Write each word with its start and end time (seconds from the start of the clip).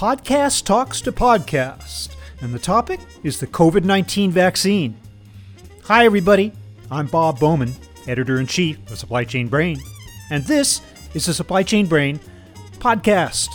Podcast 0.00 0.64
Talks 0.64 1.02
to 1.02 1.12
Podcast, 1.12 2.16
and 2.40 2.54
the 2.54 2.58
topic 2.58 3.00
is 3.22 3.38
the 3.38 3.46
COVID 3.46 3.84
19 3.84 4.30
vaccine. 4.30 4.96
Hi, 5.84 6.06
everybody. 6.06 6.52
I'm 6.90 7.06
Bob 7.06 7.38
Bowman, 7.38 7.74
editor 8.06 8.40
in 8.40 8.46
chief 8.46 8.78
of 8.90 8.98
Supply 8.98 9.24
Chain 9.24 9.48
Brain, 9.48 9.78
and 10.30 10.42
this 10.44 10.80
is 11.12 11.26
the 11.26 11.34
Supply 11.34 11.62
Chain 11.62 11.84
Brain 11.84 12.18
podcast. 12.78 13.48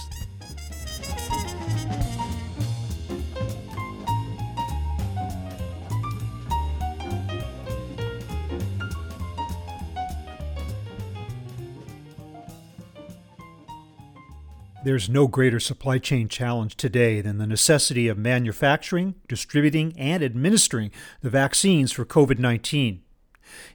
There's 14.86 15.10
no 15.10 15.28
greater 15.28 15.60
supply 15.60 15.98
chain 15.98 16.28
challenge 16.28 16.78
today 16.78 17.20
than 17.20 17.40
the 17.40 17.48
necessity 17.48 18.08
of 18.08 18.20
manufacturing, 18.20 19.16
distributing, 19.28 19.96
and 19.98 20.22
administering 20.22 20.92
the 21.22 21.30
vaccines 21.32 21.92
for 21.92 22.06
COVID 22.06 22.38
19. 22.38 23.02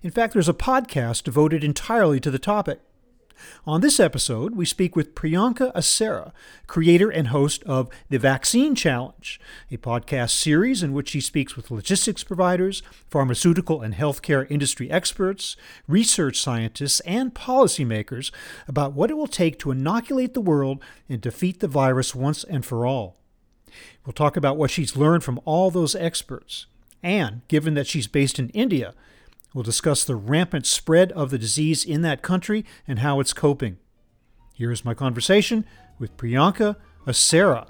In 0.03 0.11
fact, 0.13 0.35
there's 0.35 0.49
a 0.49 0.55
podcast 0.55 1.25
devoted 1.25 1.65
entirely 1.65 2.21
to 2.21 2.31
the 2.31 2.39
topic. 2.39 2.79
On 3.67 3.81
this 3.81 4.01
episode, 4.01 4.55
we 4.55 4.65
speak 4.65 4.97
with 4.97 5.15
Priyanka 5.15 5.73
Asera, 5.75 6.33
creator 6.67 7.11
and 7.11 7.29
host 7.29 7.63
of 7.65 7.89
The 8.09 8.19
Vaccine 8.19 8.75
Challenge, 8.75 9.41
a 9.71 9.77
podcast 9.77 10.31
series 10.31 10.83
in 10.83 10.93
which 10.93 11.11
she 11.11 11.21
speaks 11.21 11.57
with 11.57 11.71
logistics 11.71 12.25
providers, 12.25 12.83
pharmaceutical 13.09 13.83
and 13.83 13.95
healthcare 13.95 14.51
industry 14.51 14.91
experts, 14.91 15.57
research 15.87 16.41
scientists, 16.41 17.01
and 17.01 17.35
policymakers 17.35 18.31
about 18.67 18.93
what 18.93 19.11
it 19.11 19.17
will 19.17 19.27
take 19.27 19.59
to 19.59 19.71
inoculate 19.71 20.35
the 20.35 20.41
world 20.41 20.83
and 21.09 21.21
defeat 21.21 21.61
the 21.61 21.69
virus 21.69 22.15
once 22.15 22.45
and 22.45 22.65
for 22.65 22.87
all. 22.87 23.17
We'll 24.05 24.13
talk 24.13 24.37
about 24.37 24.57
what 24.57 24.71
she's 24.71 24.97
learned 24.97 25.25
from 25.25 25.41
all 25.45 25.71
those 25.71 25.95
experts. 25.95 26.67
And 27.03 27.43
given 27.49 27.75
that 27.75 27.87
she's 27.87 28.07
based 28.07 28.39
in 28.39 28.49
India, 28.51 28.95
We'll 29.53 29.65
discuss 29.65 30.05
the 30.05 30.15
rampant 30.15 30.65
spread 30.65 31.11
of 31.13 31.31
the 31.31 31.39
disease 31.39 31.85
in 31.85 32.03
that 32.03 32.23
country 32.23 32.65
and 32.87 33.01
how 33.01 33.19
it's 33.19 33.33
coping. 33.33 33.79
Here 34.55 34.71
is 34.71 34.85
my 34.85 34.95
conversation 34.95 35.65
with 35.99 36.17
Priyanka 36.17 36.77
Asera. 37.05 37.69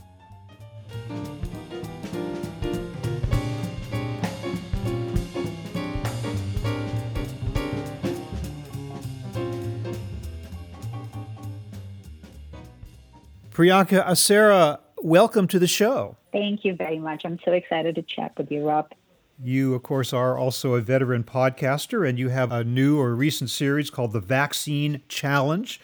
Priyanka 13.53 14.07
Asera, 14.07 14.81
welcome 15.03 15.47
to 15.49 15.59
the 15.59 15.67
show. 15.67 16.17
Thank 16.31 16.65
you 16.65 16.75
very 16.75 16.99
much. 16.99 17.23
I'm 17.25 17.39
so 17.43 17.53
excited 17.53 17.95
to 17.95 18.03
chat 18.03 18.33
with 18.37 18.51
you, 18.51 18.67
Rob. 18.67 18.93
You, 19.43 19.75
of 19.75 19.83
course, 19.83 20.13
are 20.13 20.37
also 20.37 20.75
a 20.75 20.83
veteran 20.83 21.25
podcaster, 21.25 22.07
and 22.07 22.19
you 22.19 22.29
have 22.29 22.53
a 22.53 22.63
new 22.63 23.01
or 23.01 23.15
recent 23.15 23.49
series 23.49 23.89
called 23.89 24.13
The 24.13 24.21
Vaccine 24.21 25.01
Challenge. 25.09 25.81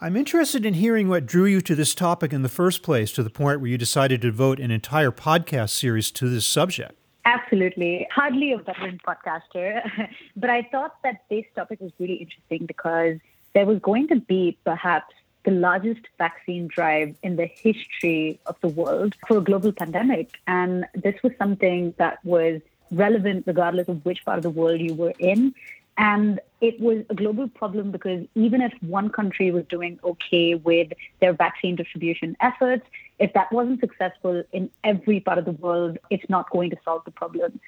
I'm 0.00 0.16
interested 0.16 0.64
in 0.64 0.72
hearing 0.72 1.08
what 1.08 1.26
drew 1.26 1.44
you 1.44 1.60
to 1.62 1.74
this 1.74 1.94
topic 1.94 2.32
in 2.32 2.40
the 2.40 2.48
first 2.48 2.82
place, 2.82 3.12
to 3.12 3.22
the 3.22 3.28
point 3.28 3.60
where 3.60 3.68
you 3.68 3.76
decided 3.76 4.22
to 4.22 4.30
devote 4.30 4.58
an 4.58 4.70
entire 4.70 5.10
podcast 5.10 5.70
series 5.70 6.10
to 6.12 6.30
this 6.30 6.46
subject. 6.46 6.92
Absolutely. 7.26 8.06
Hardly 8.10 8.52
a 8.52 8.58
veteran 8.58 8.98
podcaster, 9.06 9.82
but 10.36 10.48
I 10.48 10.62
thought 10.62 10.94
that 11.02 11.24
this 11.28 11.44
topic 11.54 11.80
was 11.82 11.92
really 11.98 12.14
interesting 12.14 12.64
because 12.64 13.18
there 13.52 13.66
was 13.66 13.80
going 13.80 14.08
to 14.08 14.16
be 14.16 14.56
perhaps 14.64 15.12
the 15.44 15.50
largest 15.50 16.00
vaccine 16.16 16.68
drive 16.68 17.14
in 17.22 17.36
the 17.36 17.44
history 17.44 18.40
of 18.46 18.56
the 18.62 18.68
world 18.68 19.14
for 19.28 19.36
a 19.36 19.40
global 19.42 19.72
pandemic. 19.72 20.38
And 20.46 20.86
this 20.94 21.22
was 21.22 21.32
something 21.38 21.92
that 21.98 22.24
was 22.24 22.62
relevant 22.94 23.44
regardless 23.46 23.88
of 23.88 24.04
which 24.04 24.24
part 24.24 24.38
of 24.38 24.42
the 24.42 24.50
world 24.50 24.80
you 24.80 24.94
were 24.94 25.14
in. 25.18 25.54
And 25.96 26.40
it 26.60 26.80
was 26.80 27.04
a 27.08 27.14
global 27.14 27.46
problem 27.46 27.92
because 27.92 28.26
even 28.34 28.60
if 28.60 28.72
one 28.82 29.10
country 29.10 29.50
was 29.52 29.64
doing 29.66 30.00
okay 30.02 30.56
with 30.56 30.92
their 31.20 31.32
vaccine 31.32 31.76
distribution 31.76 32.36
efforts, 32.40 32.84
if 33.20 33.32
that 33.34 33.52
wasn't 33.52 33.78
successful 33.78 34.42
in 34.52 34.70
every 34.82 35.20
part 35.20 35.38
of 35.38 35.44
the 35.44 35.52
world, 35.52 35.98
it's 36.10 36.28
not 36.28 36.50
going 36.50 36.70
to 36.70 36.76
solve 36.84 37.04
the 37.04 37.12
problem. 37.12 37.60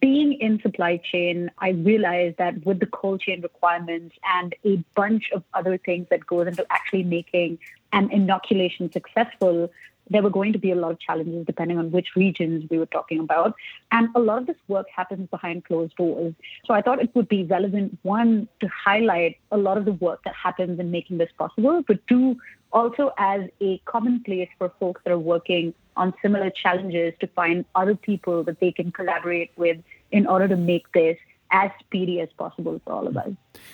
Being 0.00 0.34
in 0.34 0.60
supply 0.60 0.98
chain, 0.98 1.50
I 1.58 1.70
realized 1.70 2.36
that 2.36 2.64
with 2.64 2.78
the 2.78 2.86
cold 2.86 3.20
chain 3.20 3.40
requirements 3.40 4.14
and 4.24 4.54
a 4.64 4.76
bunch 4.94 5.32
of 5.32 5.42
other 5.54 5.76
things 5.76 6.06
that 6.10 6.24
goes 6.24 6.46
into 6.46 6.64
actually 6.70 7.02
making 7.02 7.58
an 7.92 8.12
inoculation 8.12 8.92
successful, 8.92 9.72
there 10.10 10.22
were 10.22 10.30
going 10.30 10.52
to 10.52 10.58
be 10.58 10.70
a 10.70 10.74
lot 10.74 10.92
of 10.92 11.00
challenges 11.00 11.46
depending 11.46 11.78
on 11.78 11.90
which 11.90 12.08
regions 12.16 12.68
we 12.70 12.78
were 12.78 12.86
talking 12.86 13.20
about. 13.20 13.54
And 13.90 14.08
a 14.14 14.20
lot 14.20 14.38
of 14.38 14.46
this 14.46 14.56
work 14.68 14.86
happens 14.94 15.28
behind 15.30 15.64
closed 15.64 15.96
doors. 15.96 16.34
So 16.66 16.74
I 16.74 16.82
thought 16.82 17.00
it 17.00 17.14
would 17.14 17.28
be 17.28 17.44
relevant, 17.44 17.98
one, 18.02 18.48
to 18.60 18.68
highlight 18.68 19.38
a 19.50 19.56
lot 19.56 19.78
of 19.78 19.84
the 19.84 19.92
work 19.92 20.22
that 20.24 20.34
happens 20.34 20.78
in 20.78 20.90
making 20.90 21.18
this 21.18 21.30
possible, 21.38 21.82
but 21.86 22.06
two, 22.08 22.36
also 22.72 23.12
as 23.18 23.42
a 23.60 23.78
commonplace 23.84 24.48
for 24.58 24.72
folks 24.80 25.00
that 25.04 25.12
are 25.12 25.18
working 25.18 25.74
on 25.96 26.14
similar 26.22 26.50
challenges 26.50 27.12
to 27.20 27.26
find 27.28 27.64
other 27.74 27.94
people 27.94 28.42
that 28.44 28.60
they 28.60 28.72
can 28.72 28.90
collaborate 28.90 29.50
with 29.56 29.76
in 30.10 30.26
order 30.26 30.48
to 30.48 30.56
make 30.56 30.90
this 30.92 31.18
as 31.50 31.70
speedy 31.80 32.20
as 32.20 32.30
possible 32.38 32.80
for 32.84 32.92
all 32.94 33.06
of 33.06 33.16
us. 33.16 33.30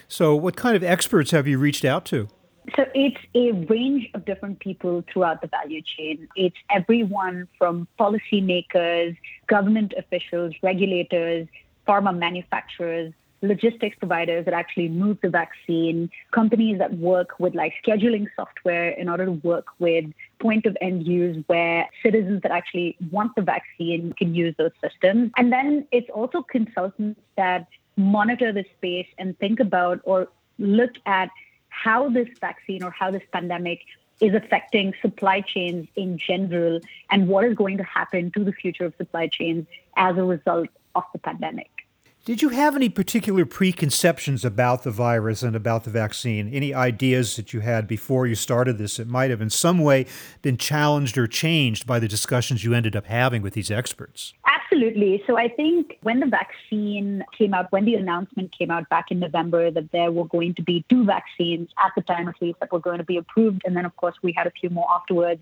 So, 0.09 0.35
what 0.35 0.57
kind 0.57 0.75
of 0.75 0.83
experts 0.83 1.31
have 1.31 1.47
you 1.47 1.59
reached 1.59 1.85
out 1.85 2.05
to? 2.07 2.29
So 2.77 2.87
it's 2.95 3.21
a 3.35 3.53
range 3.53 4.11
of 4.15 4.25
different 4.25 4.61
people 4.61 5.05
throughout 5.13 5.41
the 5.41 5.47
value 5.47 5.83
chain. 5.83 6.29
It's 6.37 6.57
everyone 6.71 7.49
from 7.57 7.89
policymakers, 7.99 9.17
government 9.47 9.95
officials, 9.97 10.55
regulators, 10.63 11.49
pharma 11.87 12.17
manufacturers, 12.17 13.13
logistics 13.43 13.97
providers 13.99 14.45
that 14.45 14.55
actually 14.55 14.89
move 14.89 15.19
the 15.23 15.29
vaccine, 15.29 16.11
companies 16.33 16.79
that 16.79 16.93
work 16.95 17.39
with 17.39 17.55
like 17.55 17.73
scheduling 17.87 18.27
software 18.35 18.91
in 18.91 19.09
order 19.09 19.27
to 19.27 19.33
work 19.33 19.67
with 19.79 20.05
point 20.41 20.67
of 20.67 20.77
end 20.81 21.07
use 21.07 21.43
where 21.47 21.89
citizens 22.03 22.43
that 22.43 22.51
actually 22.51 22.97
want 23.11 23.35
the 23.37 23.43
vaccine 23.43 24.13
can 24.19 24.35
use 24.35 24.55
those 24.59 24.73
systems. 24.83 25.31
And 25.37 25.53
then 25.53 25.87
it's 25.93 26.11
also 26.11 26.43
consultants 26.43 27.21
that 27.37 27.69
monitor 27.97 28.53
the 28.53 28.65
space 28.77 29.09
and 29.19 29.39
think 29.39 29.61
about 29.61 30.01
or 30.05 30.29
look 30.59 30.93
at 31.07 31.31
how 31.85 32.09
this 32.09 32.29
vaccine 32.41 32.83
or 32.83 32.91
how 32.91 33.11
this 33.11 33.23
pandemic 33.33 33.81
is 34.21 34.35
affecting 34.35 34.95
supply 35.01 35.41
chains 35.41 35.87
in 35.95 36.19
general 36.19 36.81
and 37.11 37.29
what 37.29 37.45
is 37.45 37.55
going 37.55 37.77
to 37.79 37.85
happen 37.85 38.31
to 38.33 38.45
the 38.45 38.53
future 38.53 38.85
of 38.85 38.95
supply 38.97 39.29
chains 39.29 39.67
as 39.97 40.17
a 40.17 40.25
result 40.25 40.69
of 40.95 41.05
the 41.13 41.19
pandemic. 41.19 41.71
Did 42.25 42.43
you 42.43 42.51
have 42.51 42.77
any 42.77 42.91
particular 42.91 43.47
preconceptions 43.47 44.45
about 44.45 44.83
the 44.83 44.91
virus 44.91 45.43
and 45.43 45.57
about 45.57 45.85
the 45.85 45.91
vaccine? 45.91 46.53
Any 46.53 46.75
ideas 46.75 47.37
that 47.37 47.55
you 47.55 47.61
had 47.61 47.89
before 47.89 48.27
you 48.27 48.35
started 48.35 48.77
this 48.77 48.99
that 48.99 49.09
might 49.09 49.31
have 49.31 49.41
in 49.41 49.49
some 49.49 49.79
way 49.79 50.05
been 50.43 50.59
challenged 50.59 51.17
or 51.17 51.27
changed 51.27 51.87
by 51.87 51.99
the 51.99 52.09
discussions 52.09 52.65
you 52.65 52.75
ended 52.75 52.95
up 52.95 53.07
having 53.07 53.41
with 53.41 53.55
these 53.55 53.71
experts? 53.71 54.35
Absolutely. 54.71 55.23
So 55.27 55.39
I 55.39 55.49
think 55.49 55.99
when 56.03 56.21
the 56.21 56.27
vaccine 56.27 57.25
came 57.37 57.55
out, 57.55 57.73
when 57.73 57.87
the 57.87 57.95
announcement 57.95 58.53
came 58.57 58.71
out 58.71 58.87
back 58.91 59.11
in 59.11 59.19
November 59.19 59.71
that 59.71 59.91
there 59.93 60.13
were 60.13 60.27
going 60.27 60.55
to 60.55 60.63
be 60.63 60.85
two 60.91 61.05
vaccines 61.05 61.71
at 61.83 61.93
the 61.97 62.03
time 62.03 62.29
at 62.29 62.35
least 62.43 62.61
that 62.61 62.71
were 62.71 62.79
going 62.79 62.99
to 62.99 63.05
be 63.05 63.17
approved, 63.17 63.63
and 63.65 63.75
then 63.75 63.87
of 63.87 63.97
course 63.97 64.17
we 64.23 64.33
had 64.33 64.47
a 64.47 64.51
few 64.51 64.69
more 64.69 64.87
afterwards. 64.91 65.41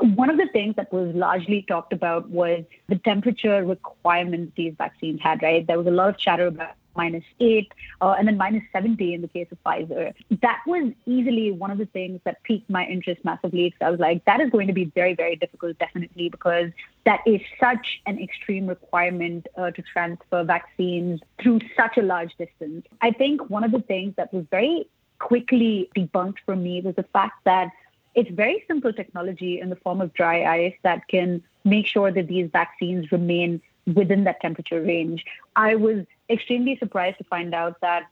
One 0.00 0.30
of 0.30 0.36
the 0.36 0.46
things 0.52 0.76
that 0.76 0.92
was 0.92 1.12
largely 1.16 1.62
talked 1.62 1.92
about 1.92 2.30
was 2.30 2.62
the 2.88 2.96
temperature 2.96 3.64
requirements 3.64 4.52
these 4.56 4.74
vaccines 4.78 5.20
had, 5.20 5.42
right? 5.42 5.66
There 5.66 5.76
was 5.76 5.88
a 5.88 5.90
lot 5.90 6.10
of 6.10 6.16
chatter 6.16 6.46
about 6.46 6.74
minus 6.96 7.24
eight, 7.40 7.72
uh, 8.00 8.14
and 8.18 8.26
then 8.26 8.36
minus 8.36 8.62
70 8.72 9.14
in 9.14 9.22
the 9.22 9.28
case 9.28 9.48
of 9.50 9.58
Pfizer. 9.64 10.12
That 10.42 10.60
was 10.66 10.92
easily 11.06 11.52
one 11.52 11.70
of 11.70 11.78
the 11.78 11.86
things 11.86 12.20
that 12.24 12.42
piqued 12.42 12.68
my 12.70 12.86
interest 12.86 13.24
massively. 13.24 13.70
Because 13.70 13.86
I 13.86 13.90
was 13.90 14.00
like, 14.00 14.24
that 14.24 14.40
is 14.40 14.50
going 14.50 14.66
to 14.66 14.72
be 14.72 14.86
very, 14.86 15.14
very 15.14 15.36
difficult, 15.36 15.78
definitely, 15.78 16.28
because 16.28 16.70
that 17.04 17.20
is 17.26 17.40
such 17.58 18.00
an 18.06 18.18
extreme 18.20 18.66
requirement 18.66 19.46
uh, 19.56 19.70
to 19.70 19.82
transfer 19.82 20.44
vaccines 20.44 21.20
through 21.40 21.60
such 21.76 21.96
a 21.96 22.02
large 22.02 22.36
distance. 22.36 22.86
I 23.00 23.10
think 23.12 23.48
one 23.48 23.64
of 23.64 23.72
the 23.72 23.80
things 23.80 24.14
that 24.16 24.32
was 24.32 24.44
very 24.50 24.88
quickly 25.18 25.90
debunked 25.96 26.38
for 26.44 26.56
me 26.56 26.80
was 26.80 26.96
the 26.96 27.04
fact 27.04 27.44
that 27.44 27.70
it's 28.14 28.30
very 28.30 28.64
simple 28.66 28.92
technology 28.92 29.60
in 29.60 29.70
the 29.70 29.76
form 29.76 30.00
of 30.00 30.12
dry 30.14 30.42
ice 30.42 30.74
that 30.82 31.06
can 31.08 31.42
make 31.64 31.86
sure 31.86 32.10
that 32.10 32.26
these 32.26 32.50
vaccines 32.50 33.12
remain 33.12 33.60
within 33.94 34.24
that 34.24 34.40
temperature 34.40 34.80
range. 34.80 35.24
I 35.56 35.74
was 35.74 36.04
extremely 36.28 36.76
surprised 36.78 37.18
to 37.18 37.24
find 37.24 37.54
out 37.54 37.80
that 37.80 38.04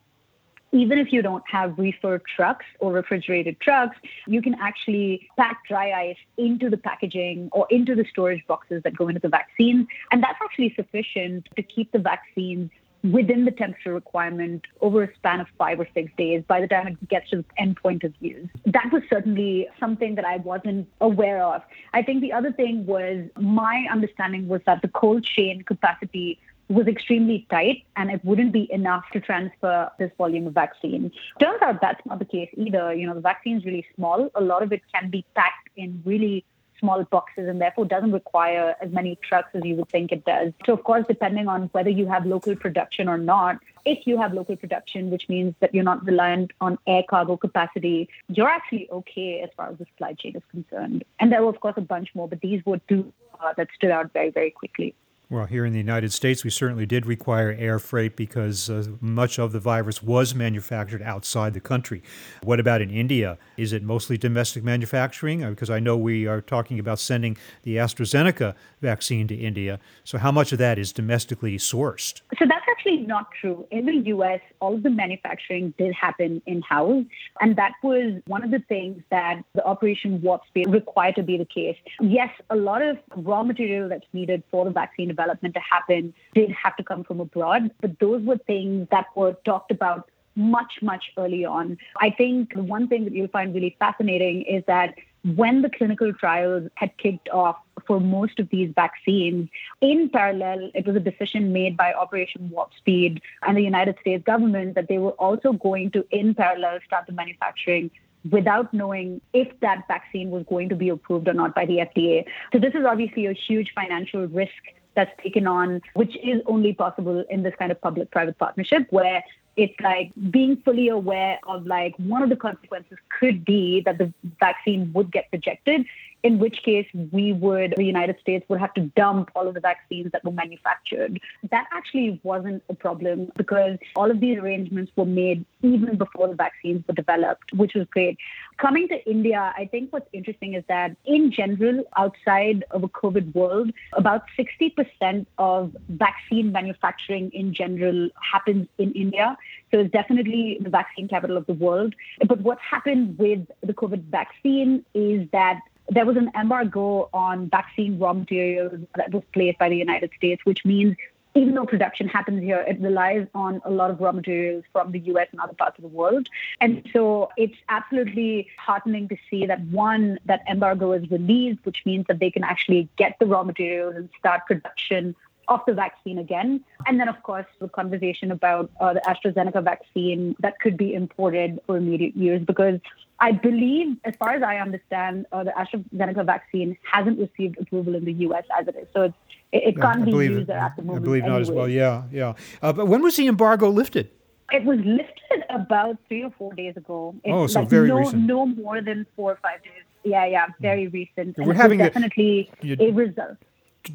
even 0.72 0.98
if 0.98 1.12
you 1.12 1.22
don't 1.22 1.44
have 1.48 1.78
reefer 1.78 2.20
trucks 2.36 2.66
or 2.78 2.92
refrigerated 2.92 3.58
trucks, 3.60 3.96
you 4.26 4.42
can 4.42 4.54
actually 4.60 5.28
pack 5.38 5.62
dry 5.66 5.92
ice 5.92 6.16
into 6.36 6.68
the 6.68 6.76
packaging 6.76 7.48
or 7.52 7.66
into 7.70 7.94
the 7.94 8.04
storage 8.10 8.46
boxes 8.46 8.82
that 8.82 8.94
go 8.94 9.08
into 9.08 9.20
the 9.20 9.28
vaccines. 9.28 9.86
And 10.12 10.22
that's 10.22 10.38
actually 10.42 10.74
sufficient 10.74 11.48
to 11.56 11.62
keep 11.62 11.90
the 11.92 11.98
vaccines 11.98 12.70
within 13.04 13.44
the 13.44 13.50
temperature 13.50 13.94
requirement 13.94 14.64
over 14.80 15.04
a 15.04 15.14
span 15.14 15.40
of 15.40 15.46
five 15.56 15.78
or 15.78 15.86
six 15.94 16.10
days 16.16 16.42
by 16.48 16.60
the 16.60 16.66
time 16.66 16.86
it 16.86 17.08
gets 17.08 17.30
to 17.30 17.36
the 17.36 17.44
endpoint 17.60 18.04
of 18.04 18.12
use. 18.20 18.48
That 18.66 18.90
was 18.92 19.02
certainly 19.08 19.68
something 19.78 20.16
that 20.16 20.24
I 20.24 20.38
wasn't 20.38 20.88
aware 21.00 21.42
of. 21.42 21.62
I 21.94 22.02
think 22.02 22.20
the 22.20 22.32
other 22.32 22.52
thing 22.52 22.86
was 22.86 23.24
my 23.38 23.86
understanding 23.90 24.48
was 24.48 24.60
that 24.66 24.82
the 24.82 24.88
cold 24.88 25.24
chain 25.24 25.62
capacity 25.62 26.40
was 26.68 26.86
extremely 26.86 27.46
tight 27.50 27.84
and 27.96 28.10
it 28.10 28.22
wouldn't 28.24 28.52
be 28.52 28.70
enough 28.70 29.04
to 29.12 29.20
transfer 29.20 29.90
this 29.98 30.10
volume 30.18 30.46
of 30.46 30.52
vaccine. 30.52 31.10
Turns 31.40 31.62
out 31.62 31.80
that's 31.80 32.04
not 32.04 32.18
the 32.18 32.26
case 32.26 32.50
either. 32.56 32.92
You 32.92 33.06
know, 33.06 33.14
the 33.14 33.22
vaccine 33.22 33.56
is 33.56 33.64
really 33.64 33.86
small. 33.96 34.30
A 34.34 34.40
lot 34.40 34.62
of 34.62 34.72
it 34.72 34.82
can 34.92 35.08
be 35.08 35.24
packed 35.34 35.70
in 35.76 36.02
really 36.04 36.44
small 36.78 37.02
boxes 37.04 37.48
and 37.48 37.60
therefore 37.60 37.84
doesn't 37.84 38.12
require 38.12 38.74
as 38.80 38.90
many 38.90 39.16
trucks 39.16 39.50
as 39.54 39.64
you 39.64 39.76
would 39.76 39.88
think 39.88 40.12
it 40.12 40.24
does. 40.24 40.52
So, 40.66 40.72
of 40.72 40.84
course, 40.84 41.04
depending 41.08 41.48
on 41.48 41.68
whether 41.72 41.90
you 41.90 42.06
have 42.06 42.26
local 42.26 42.56
production 42.56 43.08
or 43.08 43.18
not, 43.18 43.58
if 43.84 44.06
you 44.06 44.18
have 44.18 44.32
local 44.32 44.56
production, 44.56 45.10
which 45.10 45.28
means 45.28 45.54
that 45.60 45.74
you're 45.74 45.84
not 45.84 46.04
reliant 46.04 46.52
on 46.60 46.78
air 46.86 47.02
cargo 47.08 47.36
capacity, 47.36 48.08
you're 48.28 48.48
actually 48.48 48.88
okay 48.90 49.40
as 49.40 49.50
far 49.56 49.70
as 49.70 49.78
the 49.78 49.86
supply 49.86 50.12
chain 50.14 50.36
is 50.36 50.42
concerned. 50.50 51.04
And 51.18 51.32
there 51.32 51.42
were, 51.42 51.48
of 51.50 51.60
course, 51.60 51.74
a 51.76 51.82
bunch 51.82 52.10
more, 52.14 52.28
but 52.28 52.40
these 52.40 52.64
were 52.66 52.78
two 52.88 53.12
uh, 53.40 53.52
that 53.56 53.68
stood 53.74 53.90
out 53.90 54.12
very, 54.12 54.30
very 54.30 54.50
quickly. 54.50 54.94
Well, 55.30 55.44
here 55.44 55.66
in 55.66 55.74
the 55.74 55.78
United 55.78 56.10
States, 56.14 56.42
we 56.42 56.48
certainly 56.48 56.86
did 56.86 57.04
require 57.04 57.54
air 57.58 57.78
freight 57.78 58.16
because 58.16 58.70
uh, 58.70 58.86
much 58.98 59.38
of 59.38 59.52
the 59.52 59.60
virus 59.60 60.02
was 60.02 60.34
manufactured 60.34 61.02
outside 61.02 61.52
the 61.52 61.60
country. 61.60 62.02
What 62.42 62.58
about 62.58 62.80
in 62.80 62.88
India? 62.88 63.36
Is 63.58 63.74
it 63.74 63.82
mostly 63.82 64.16
domestic 64.16 64.64
manufacturing? 64.64 65.44
Uh, 65.44 65.50
because 65.50 65.68
I 65.68 65.80
know 65.80 65.98
we 65.98 66.26
are 66.26 66.40
talking 66.40 66.78
about 66.78 66.98
sending 66.98 67.36
the 67.62 67.76
AstraZeneca 67.76 68.54
vaccine 68.80 69.28
to 69.28 69.34
India. 69.34 69.80
So, 70.02 70.16
how 70.16 70.32
much 70.32 70.52
of 70.52 70.58
that 70.60 70.78
is 70.78 70.94
domestically 70.94 71.58
sourced? 71.58 72.22
So, 72.38 72.46
that's 72.48 72.64
actually 72.78 72.98
not 72.98 73.26
true. 73.40 73.66
In 73.70 73.86
the 73.86 73.96
US, 74.14 74.40
all 74.60 74.74
of 74.74 74.82
the 74.82 74.90
manufacturing 74.90 75.74
did 75.78 75.92
happen 75.92 76.40
in 76.46 76.62
house. 76.62 77.04
And 77.40 77.56
that 77.56 77.72
was 77.82 78.22
one 78.26 78.44
of 78.44 78.50
the 78.50 78.60
things 78.68 79.02
that 79.10 79.42
the 79.54 79.64
Operation 79.64 80.20
Warp 80.22 80.46
Speed 80.46 80.68
required 80.70 81.16
to 81.16 81.22
be 81.22 81.36
the 81.36 81.44
case. 81.44 81.76
Yes, 82.00 82.30
a 82.50 82.56
lot 82.56 82.82
of 82.82 82.96
raw 83.16 83.42
material 83.42 83.88
that's 83.88 84.06
needed 84.12 84.44
for 84.50 84.64
the 84.64 84.70
vaccine 84.70 85.08
development 85.08 85.54
to 85.54 85.60
happen 85.60 86.14
did 86.34 86.50
have 86.52 86.76
to 86.76 86.84
come 86.84 87.02
from 87.02 87.20
abroad, 87.20 87.70
but 87.80 87.98
those 87.98 88.22
were 88.22 88.38
things 88.38 88.86
that 88.90 89.06
were 89.16 89.32
talked 89.44 89.72
about 89.72 90.08
much, 90.36 90.74
much 90.80 91.10
early 91.16 91.44
on. 91.44 91.76
I 92.00 92.10
think 92.10 92.54
the 92.54 92.62
one 92.62 92.86
thing 92.86 93.04
that 93.04 93.12
you'll 93.12 93.26
find 93.28 93.52
really 93.52 93.76
fascinating 93.80 94.42
is 94.42 94.62
that 94.68 94.94
when 95.24 95.62
the 95.62 95.70
clinical 95.70 96.12
trials 96.12 96.68
had 96.76 96.96
kicked 96.96 97.28
off 97.30 97.56
for 97.88 97.98
most 97.98 98.38
of 98.38 98.48
these 98.50 98.70
vaccines, 98.76 99.48
in 99.80 100.10
parallel, 100.10 100.70
it 100.74 100.86
was 100.86 100.94
a 100.94 101.00
decision 101.00 101.52
made 101.52 101.76
by 101.76 101.92
Operation 101.92 102.50
Warp 102.50 102.70
Speed 102.76 103.20
and 103.42 103.56
the 103.56 103.62
United 103.62 103.96
States 104.00 104.22
government 104.24 104.76
that 104.76 104.86
they 104.88 104.98
were 104.98 105.12
also 105.12 105.54
going 105.54 105.90
to, 105.92 106.06
in 106.12 106.34
parallel, 106.34 106.78
start 106.86 107.06
the 107.06 107.12
manufacturing 107.12 107.90
without 108.30 108.72
knowing 108.74 109.20
if 109.32 109.48
that 109.60 109.88
vaccine 109.88 110.30
was 110.30 110.44
going 110.48 110.68
to 110.68 110.76
be 110.76 110.90
approved 110.90 111.26
or 111.28 111.32
not 111.32 111.54
by 111.54 111.64
the 111.64 111.78
FDA. 111.78 112.24
So, 112.52 112.58
this 112.58 112.74
is 112.74 112.84
obviously 112.84 113.26
a 113.26 113.32
huge 113.32 113.72
financial 113.74 114.26
risk 114.26 114.62
that's 114.94 115.12
taken 115.22 115.46
on, 115.46 115.80
which 115.94 116.16
is 116.22 116.42
only 116.46 116.74
possible 116.74 117.24
in 117.30 117.42
this 117.42 117.54
kind 117.58 117.72
of 117.72 117.80
public 117.80 118.10
private 118.10 118.38
partnership 118.38 118.86
where 118.90 119.22
it's 119.56 119.78
like 119.80 120.12
being 120.30 120.56
fully 120.64 120.88
aware 120.88 121.38
of 121.46 121.66
like 121.66 121.94
one 121.96 122.22
of 122.22 122.28
the 122.28 122.36
consequences 122.36 122.98
could 123.18 123.44
be 123.44 123.82
that 123.84 123.98
the 123.98 124.12
vaccine 124.38 124.92
would 124.92 125.10
get 125.10 125.26
rejected 125.32 125.84
in 126.22 126.38
which 126.38 126.62
case 126.62 126.86
we 127.12 127.32
would, 127.32 127.74
the 127.76 127.84
United 127.84 128.18
States 128.20 128.44
would 128.48 128.60
have 128.60 128.74
to 128.74 128.82
dump 128.96 129.30
all 129.34 129.46
of 129.46 129.54
the 129.54 129.60
vaccines 129.60 130.10
that 130.12 130.24
were 130.24 130.32
manufactured. 130.32 131.20
That 131.50 131.66
actually 131.72 132.20
wasn't 132.22 132.62
a 132.68 132.74
problem 132.74 133.30
because 133.36 133.78
all 133.94 134.10
of 134.10 134.20
these 134.20 134.38
arrangements 134.38 134.90
were 134.96 135.04
made 135.04 135.44
even 135.62 135.96
before 135.96 136.28
the 136.28 136.34
vaccines 136.34 136.84
were 136.86 136.94
developed, 136.94 137.52
which 137.52 137.74
was 137.74 137.86
great. 137.90 138.18
Coming 138.56 138.88
to 138.88 139.08
India, 139.08 139.52
I 139.56 139.66
think 139.66 139.92
what's 139.92 140.08
interesting 140.12 140.54
is 140.54 140.64
that 140.68 140.96
in 141.04 141.30
general, 141.30 141.84
outside 141.96 142.64
of 142.70 142.82
a 142.82 142.88
COVID 142.88 143.34
world, 143.34 143.70
about 143.92 144.24
60% 144.36 145.26
of 145.38 145.76
vaccine 145.88 146.52
manufacturing 146.52 147.30
in 147.32 147.54
general 147.54 148.10
happens 148.20 148.66
in 148.78 148.92
India. 148.92 149.36
So 149.70 149.80
it's 149.80 149.92
definitely 149.92 150.58
the 150.60 150.70
vaccine 150.70 151.08
capital 151.08 151.36
of 151.36 151.46
the 151.46 151.52
world. 151.52 151.94
But 152.26 152.40
what 152.40 152.58
happened 152.58 153.18
with 153.18 153.46
the 153.62 153.74
COVID 153.74 154.04
vaccine 154.04 154.84
is 154.94 155.28
that 155.32 155.60
there 155.88 156.04
was 156.04 156.16
an 156.16 156.30
embargo 156.38 157.08
on 157.12 157.48
vaccine 157.48 157.98
raw 157.98 158.12
materials 158.12 158.80
that 158.96 159.12
was 159.12 159.22
placed 159.32 159.58
by 159.58 159.68
the 159.68 159.76
United 159.76 160.10
States, 160.16 160.44
which 160.44 160.64
means 160.64 160.96
even 161.34 161.54
though 161.54 161.66
production 161.66 162.08
happens 162.08 162.42
here, 162.42 162.64
it 162.66 162.80
relies 162.80 163.26
on 163.34 163.60
a 163.64 163.70
lot 163.70 163.90
of 163.90 164.00
raw 164.00 164.12
materials 164.12 164.64
from 164.72 164.92
the 164.92 164.98
US 165.00 165.28
and 165.30 165.40
other 165.40 165.52
parts 165.52 165.78
of 165.78 165.82
the 165.82 165.88
world. 165.88 166.28
And 166.60 166.88
so 166.92 167.30
it's 167.36 167.56
absolutely 167.68 168.48
heartening 168.58 169.08
to 169.08 169.16
see 169.30 169.46
that 169.46 169.60
one, 169.66 170.18
that 170.24 170.42
embargo 170.50 170.92
is 170.92 171.08
released, 171.10 171.60
which 171.64 171.82
means 171.84 172.06
that 172.08 172.18
they 172.18 172.30
can 172.30 172.44
actually 172.44 172.88
get 172.96 173.16
the 173.20 173.26
raw 173.26 173.44
materials 173.44 173.94
and 173.96 174.08
start 174.18 174.46
production 174.46 175.14
of 175.48 175.60
the 175.66 175.74
vaccine 175.74 176.18
again. 176.18 176.64
And 176.86 177.00
then, 177.00 177.08
of 177.08 177.22
course, 177.22 177.46
the 177.58 177.68
conversation 177.68 178.30
about 178.30 178.70
uh, 178.80 178.92
the 178.94 179.00
AstraZeneca 179.00 179.64
vaccine 179.64 180.36
that 180.40 180.60
could 180.60 180.76
be 180.76 180.94
imported 180.94 181.60
for 181.66 181.76
immediate 181.76 182.16
use 182.16 182.42
because 182.44 182.80
I 183.20 183.32
believe, 183.32 183.96
as 184.04 184.14
far 184.16 184.34
as 184.34 184.42
I 184.42 184.58
understand, 184.58 185.26
uh, 185.32 185.44
the 185.44 185.52
AstraZeneca 185.52 186.24
vaccine 186.24 186.76
hasn't 186.90 187.18
received 187.18 187.58
approval 187.60 187.94
in 187.94 188.04
the 188.04 188.12
U.S. 188.12 188.44
as 188.58 188.68
it 188.68 188.76
is. 188.76 188.86
So 188.92 189.02
it's, 189.02 189.14
it, 189.50 189.74
it 189.74 189.80
can't 189.80 190.04
be 190.04 190.12
used 190.12 190.50
at 190.50 190.76
the 190.76 190.82
moment. 190.82 191.02
I 191.02 191.04
believe 191.04 191.22
anyway. 191.22 191.38
not 191.38 191.40
as 191.42 191.50
well. 191.50 191.68
Yeah, 191.68 192.04
yeah. 192.12 192.34
Uh, 192.62 192.72
but 192.72 192.86
when 192.86 193.02
was 193.02 193.16
the 193.16 193.26
embargo 193.26 193.70
lifted? 193.70 194.10
It 194.50 194.64
was 194.64 194.78
lifted 194.78 195.44
about 195.50 195.98
three 196.08 196.22
or 196.22 196.30
four 196.38 196.54
days 196.54 196.76
ago. 196.76 197.14
It's 197.24 197.32
oh, 197.32 197.46
so 197.46 197.60
like 197.60 197.68
very 197.68 197.88
no, 197.88 197.98
recent. 197.98 198.22
No 198.22 198.46
more 198.46 198.80
than 198.80 199.06
four 199.16 199.32
or 199.32 199.38
five 199.42 199.62
days. 199.62 199.82
Yeah, 200.04 200.24
yeah, 200.26 200.46
very 200.60 200.86
recent. 200.86 201.36
We're 201.36 201.52
having 201.52 201.78
definitely 201.78 202.50
the, 202.62 202.76
a 202.80 202.92
result 202.92 203.36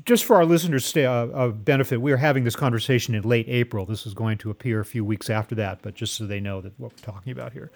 just 0.06 0.24
for 0.24 0.36
our 0.36 0.46
listeners' 0.46 0.96
uh, 0.96 1.52
benefit, 1.56 2.02
we 2.02 2.12
are 2.12 2.18
having 2.18 2.44
this 2.44 2.56
conversation 2.56 3.16
in 3.16 3.24
late 3.24 3.46
April. 3.48 3.86
This 3.86 4.06
is 4.06 4.14
going 4.14 4.38
to 4.40 4.50
appear 4.50 4.80
a 4.80 4.86
few 4.86 5.06
weeks 5.06 5.30
after 5.30 5.56
that, 5.56 5.82
but 5.82 5.96
just 5.96 6.16
so 6.16 6.26
they 6.26 6.40
know 6.40 6.62
that 6.62 6.80
what 6.80 6.92
we're 6.92 7.14
talking 7.14 7.32
about 7.32 7.54
here, 7.54 7.72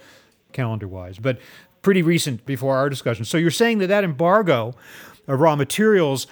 calendar-wise. 0.53 1.19
But 1.19 1.39
pretty 1.81 2.01
recent 2.01 2.45
before 2.45 2.75
our 2.77 2.89
discussion. 2.89 3.25
So 3.25 3.37
you're 3.37 3.51
saying 3.51 3.77
that 3.77 3.87
that 3.87 4.03
embargo 4.03 4.73
of 5.27 5.39
raw 5.39 5.55
materials 5.55 6.27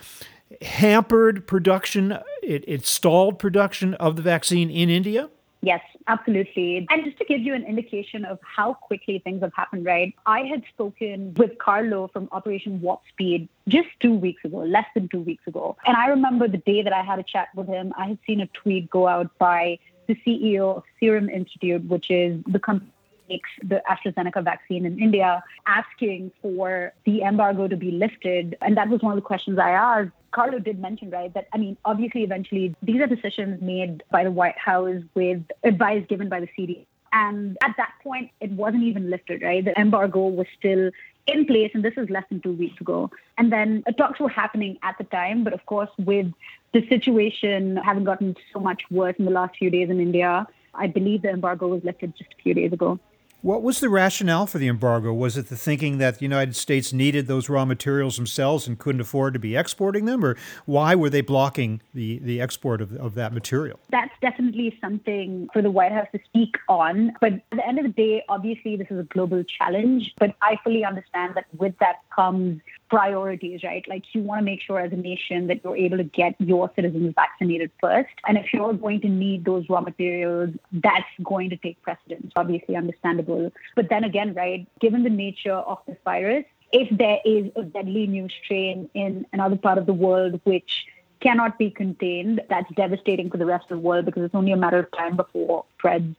hampered 0.62 1.48
production, 1.48 2.18
it, 2.44 2.64
it 2.68 2.86
stalled 2.86 3.40
production 3.40 3.94
of 3.96 4.16
the 4.16 4.22
vaccine 4.22 4.70
in 4.70 4.90
India? 4.90 5.30
Yes, 5.66 5.82
absolutely. 6.06 6.86
And 6.92 7.04
just 7.04 7.18
to 7.18 7.26
give 7.26 7.42
you 7.42 7.56
an 7.56 7.64
indication 7.64 8.24
of 8.24 8.38
how 8.44 8.76
quickly 8.76 9.18
things 9.18 9.42
have 9.42 9.54
happened, 9.56 9.84
right? 9.84 10.14
I 10.28 10.42
had 10.42 10.62
spoken 10.72 11.34
with 11.34 11.58
Carlo 11.58 12.08
from 12.08 12.30
Operation 12.32 12.82
Warp 12.82 13.02
Speed 13.10 13.50
just 13.68 13.88
two 14.00 14.14
weeks 14.14 14.46
ago, 14.46 14.58
less 14.58 14.86
than 14.94 15.08
two 15.08 15.22
weeks 15.22 15.48
ago. 15.48 15.76
And 15.88 15.98
I 15.98 16.10
remember 16.10 16.48
the 16.48 16.60
day 16.60 16.84
that 16.84 16.94
I 16.94 17.02
had 17.02 17.18
a 17.18 17.24
chat 17.24 17.48
with 17.56 17.68
him, 17.68 17.94
I 17.98 18.10
had 18.10 18.20
seen 18.28 18.42
a 18.42 18.48
tweet 18.48 18.92
go 18.92 19.08
out 19.08 19.36
by 19.40 19.80
the 20.06 20.14
CEO 20.24 20.78
of 20.78 20.84
Serum 21.00 21.30
Institute, 21.30 21.84
which 21.86 22.12
is 22.12 22.44
the 22.46 22.60
company 22.60 22.92
makes 23.30 23.50
the 23.64 23.82
AstraZeneca 23.90 24.44
vaccine 24.44 24.86
in 24.86 25.00
India, 25.00 25.44
asking 25.66 26.32
for 26.42 26.94
the 27.06 27.22
embargo 27.22 27.68
to 27.68 27.76
be 27.76 27.92
lifted. 27.92 28.58
And 28.62 28.78
that 28.78 28.90
was 28.90 29.02
one 29.02 29.14
of 29.14 29.18
the 29.18 29.28
questions 29.28 29.60
I 29.60 29.72
asked. 29.72 30.12
Carlo 30.32 30.60
did 30.60 30.80
mention, 30.80 31.10
right, 31.10 31.34
that 31.34 31.48
I 31.54 31.58
mean, 31.58 31.78
obviously, 31.86 32.24
eventually, 32.24 32.76
these 32.82 33.00
are 33.02 33.08
decisions 33.08 33.62
made 33.62 34.04
by 34.12 34.24
the 34.24 34.32
White 34.32 34.58
House 34.58 35.02
with 35.14 35.42
advice 35.64 36.06
given 36.10 36.30
by 36.30 36.42
the 36.42 36.48
CDC. 36.58 36.86
And 37.14 37.58
at 37.64 37.76
that 37.78 37.94
point, 38.04 38.32
it 38.42 38.52
wasn't 38.52 38.84
even 38.84 39.10
lifted, 39.10 39.42
right? 39.42 39.64
The 39.64 39.80
embargo 39.80 40.28
was 40.28 40.48
still 40.60 40.92
in 41.28 41.46
place, 41.46 41.72
and 41.74 41.84
this 41.84 41.94
is 41.96 42.10
less 42.10 42.26
than 42.30 42.42
two 42.42 42.52
weeks 42.52 42.80
ago. 42.82 43.10
And 43.38 43.52
then 43.52 43.84
uh, 43.88 43.94
talks 43.94 44.20
were 44.20 44.30
happening 44.30 44.78
at 44.84 44.98
the 44.98 45.06
time, 45.06 45.46
but 45.46 45.54
of 45.54 45.66
course, 45.66 45.90
with 45.98 46.32
the 46.74 46.88
situation 46.90 47.78
having 47.78 48.04
gotten 48.04 48.36
so 48.52 48.60
much 48.60 48.84
worse 48.92 49.16
in 49.18 49.24
the 49.24 49.32
last 49.32 49.56
few 49.58 49.70
days 49.70 49.90
in 49.90 50.02
India, 50.02 50.46
I 50.74 50.88
believe 50.88 51.22
the 51.22 51.30
embargo 51.30 51.70
was 51.70 51.84
lifted 51.84 52.14
just 52.18 52.32
a 52.38 52.42
few 52.44 52.54
days 52.54 52.74
ago. 52.74 53.00
What 53.46 53.62
was 53.62 53.80
the 53.80 53.90
rationale 53.90 54.48
for 54.48 54.58
the 54.58 54.68
embargo? 54.68 55.14
Was 55.14 55.38
it 55.38 55.50
the 55.50 55.56
thinking 55.56 56.00
that 56.00 56.16
the 56.16 56.24
United 56.24 56.56
States 56.56 56.92
needed 56.92 57.28
those 57.28 57.48
raw 57.48 57.64
materials 57.64 58.16
themselves 58.16 58.66
and 58.66 58.80
couldn't 58.80 59.02
afford 59.02 59.36
to 59.36 59.40
be 59.40 59.56
exporting 59.56 60.06
them? 60.06 60.26
Or 60.26 60.36
why 60.66 60.96
were 60.96 61.12
they 61.12 61.22
blocking 61.22 61.80
the, 61.94 62.18
the 62.18 62.42
export 62.42 62.82
of, 62.82 62.94
of 62.94 63.14
that 63.14 63.34
material? 63.34 63.80
That's 63.92 64.10
definitely 64.20 64.76
something 64.82 65.48
for 65.54 65.62
the 65.62 65.70
White 65.70 65.92
House 65.92 66.08
to 66.14 66.20
speak 66.26 66.56
on. 66.68 67.14
But 67.22 67.34
at 67.34 67.44
the 67.52 67.68
end 67.68 67.78
of 67.78 67.86
the 67.86 67.92
day, 67.92 68.24
obviously, 68.30 68.78
this 68.78 68.88
is 68.90 68.98
a 68.98 69.04
global 69.04 69.44
challenge. 69.44 70.16
But 70.18 70.34
I 70.42 70.58
fully 70.64 70.84
understand 70.84 71.36
that 71.36 71.46
with 71.56 71.78
that 71.78 71.98
comes 72.16 72.62
priorities, 72.90 73.62
right? 73.64 73.84
Like 73.88 74.04
you 74.14 74.22
want 74.22 74.40
to 74.40 74.46
make 74.46 74.62
sure 74.62 74.80
as 74.80 74.92
a 74.92 74.96
nation 74.96 75.48
that 75.48 75.64
you're 75.64 75.76
able 75.76 75.98
to 75.98 76.04
get 76.04 76.36
your 76.40 76.72
citizens 76.76 77.14
vaccinated 77.16 77.72
first. 77.80 78.14
And 78.28 78.38
if 78.38 78.48
you're 78.54 78.74
going 78.74 79.02
to 79.02 79.08
need 79.08 79.46
those 79.46 79.66
raw 79.70 79.82
materials, 79.82 80.52
that's 80.72 81.06
going 81.24 81.50
to 81.50 81.58
take 81.58 81.82
precedence, 81.82 82.32
obviously 82.36 82.76
understandable. 82.76 83.35
But 83.76 83.90
then 83.90 84.04
again, 84.04 84.34
right, 84.34 84.68
given 84.80 85.04
the 85.04 85.10
nature 85.10 85.54
of 85.54 85.80
this 85.88 85.98
virus, 86.04 86.46
if 86.72 86.96
there 86.98 87.20
is 87.24 87.52
a 87.56 87.64
deadly 87.64 88.08
new 88.08 88.28
strain 88.44 88.90
in 88.94 89.26
another 89.34 89.56
part 89.56 89.78
of 89.78 89.86
the 89.86 89.94
world 89.94 90.42
which 90.44 90.86
cannot 91.22 91.58
be 91.58 91.72
contained, 91.72 92.42
that's 92.50 92.72
devastating 92.76 93.30
for 93.30 93.38
the 93.38 93.46
rest 93.46 93.64
of 93.72 93.78
the 93.78 93.88
world 93.88 94.06
because 94.06 94.24
it's 94.24 94.36
only 94.36 94.52
a 94.52 94.58
matter 94.58 94.80
of 94.80 94.92
time 94.92 95.16
before 95.16 95.66
spreads. 95.78 96.16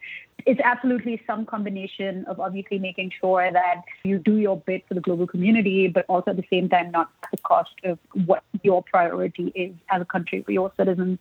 It's 0.46 0.60
absolutely 0.62 1.20
some 1.26 1.44
combination 1.44 2.24
of 2.26 2.38
obviously 2.38 2.78
making 2.78 3.10
sure 3.20 3.50
that 3.52 3.82
you 4.04 4.18
do 4.18 4.36
your 4.36 4.56
bit 4.56 4.84
for 4.86 4.94
the 4.94 5.00
global 5.00 5.26
community, 5.26 5.88
but 5.88 6.06
also 6.08 6.30
at 6.30 6.36
the 6.36 6.44
same 6.48 6.68
time 6.68 6.92
not 6.92 7.10
at 7.24 7.32
the 7.32 7.38
cost 7.38 7.72
of 7.82 7.98
what 8.24 8.44
your 8.62 8.82
priority 8.84 9.48
is 9.56 9.74
as 9.90 10.00
a 10.00 10.04
country 10.04 10.42
for 10.42 10.52
your 10.52 10.72
citizens. 10.76 11.18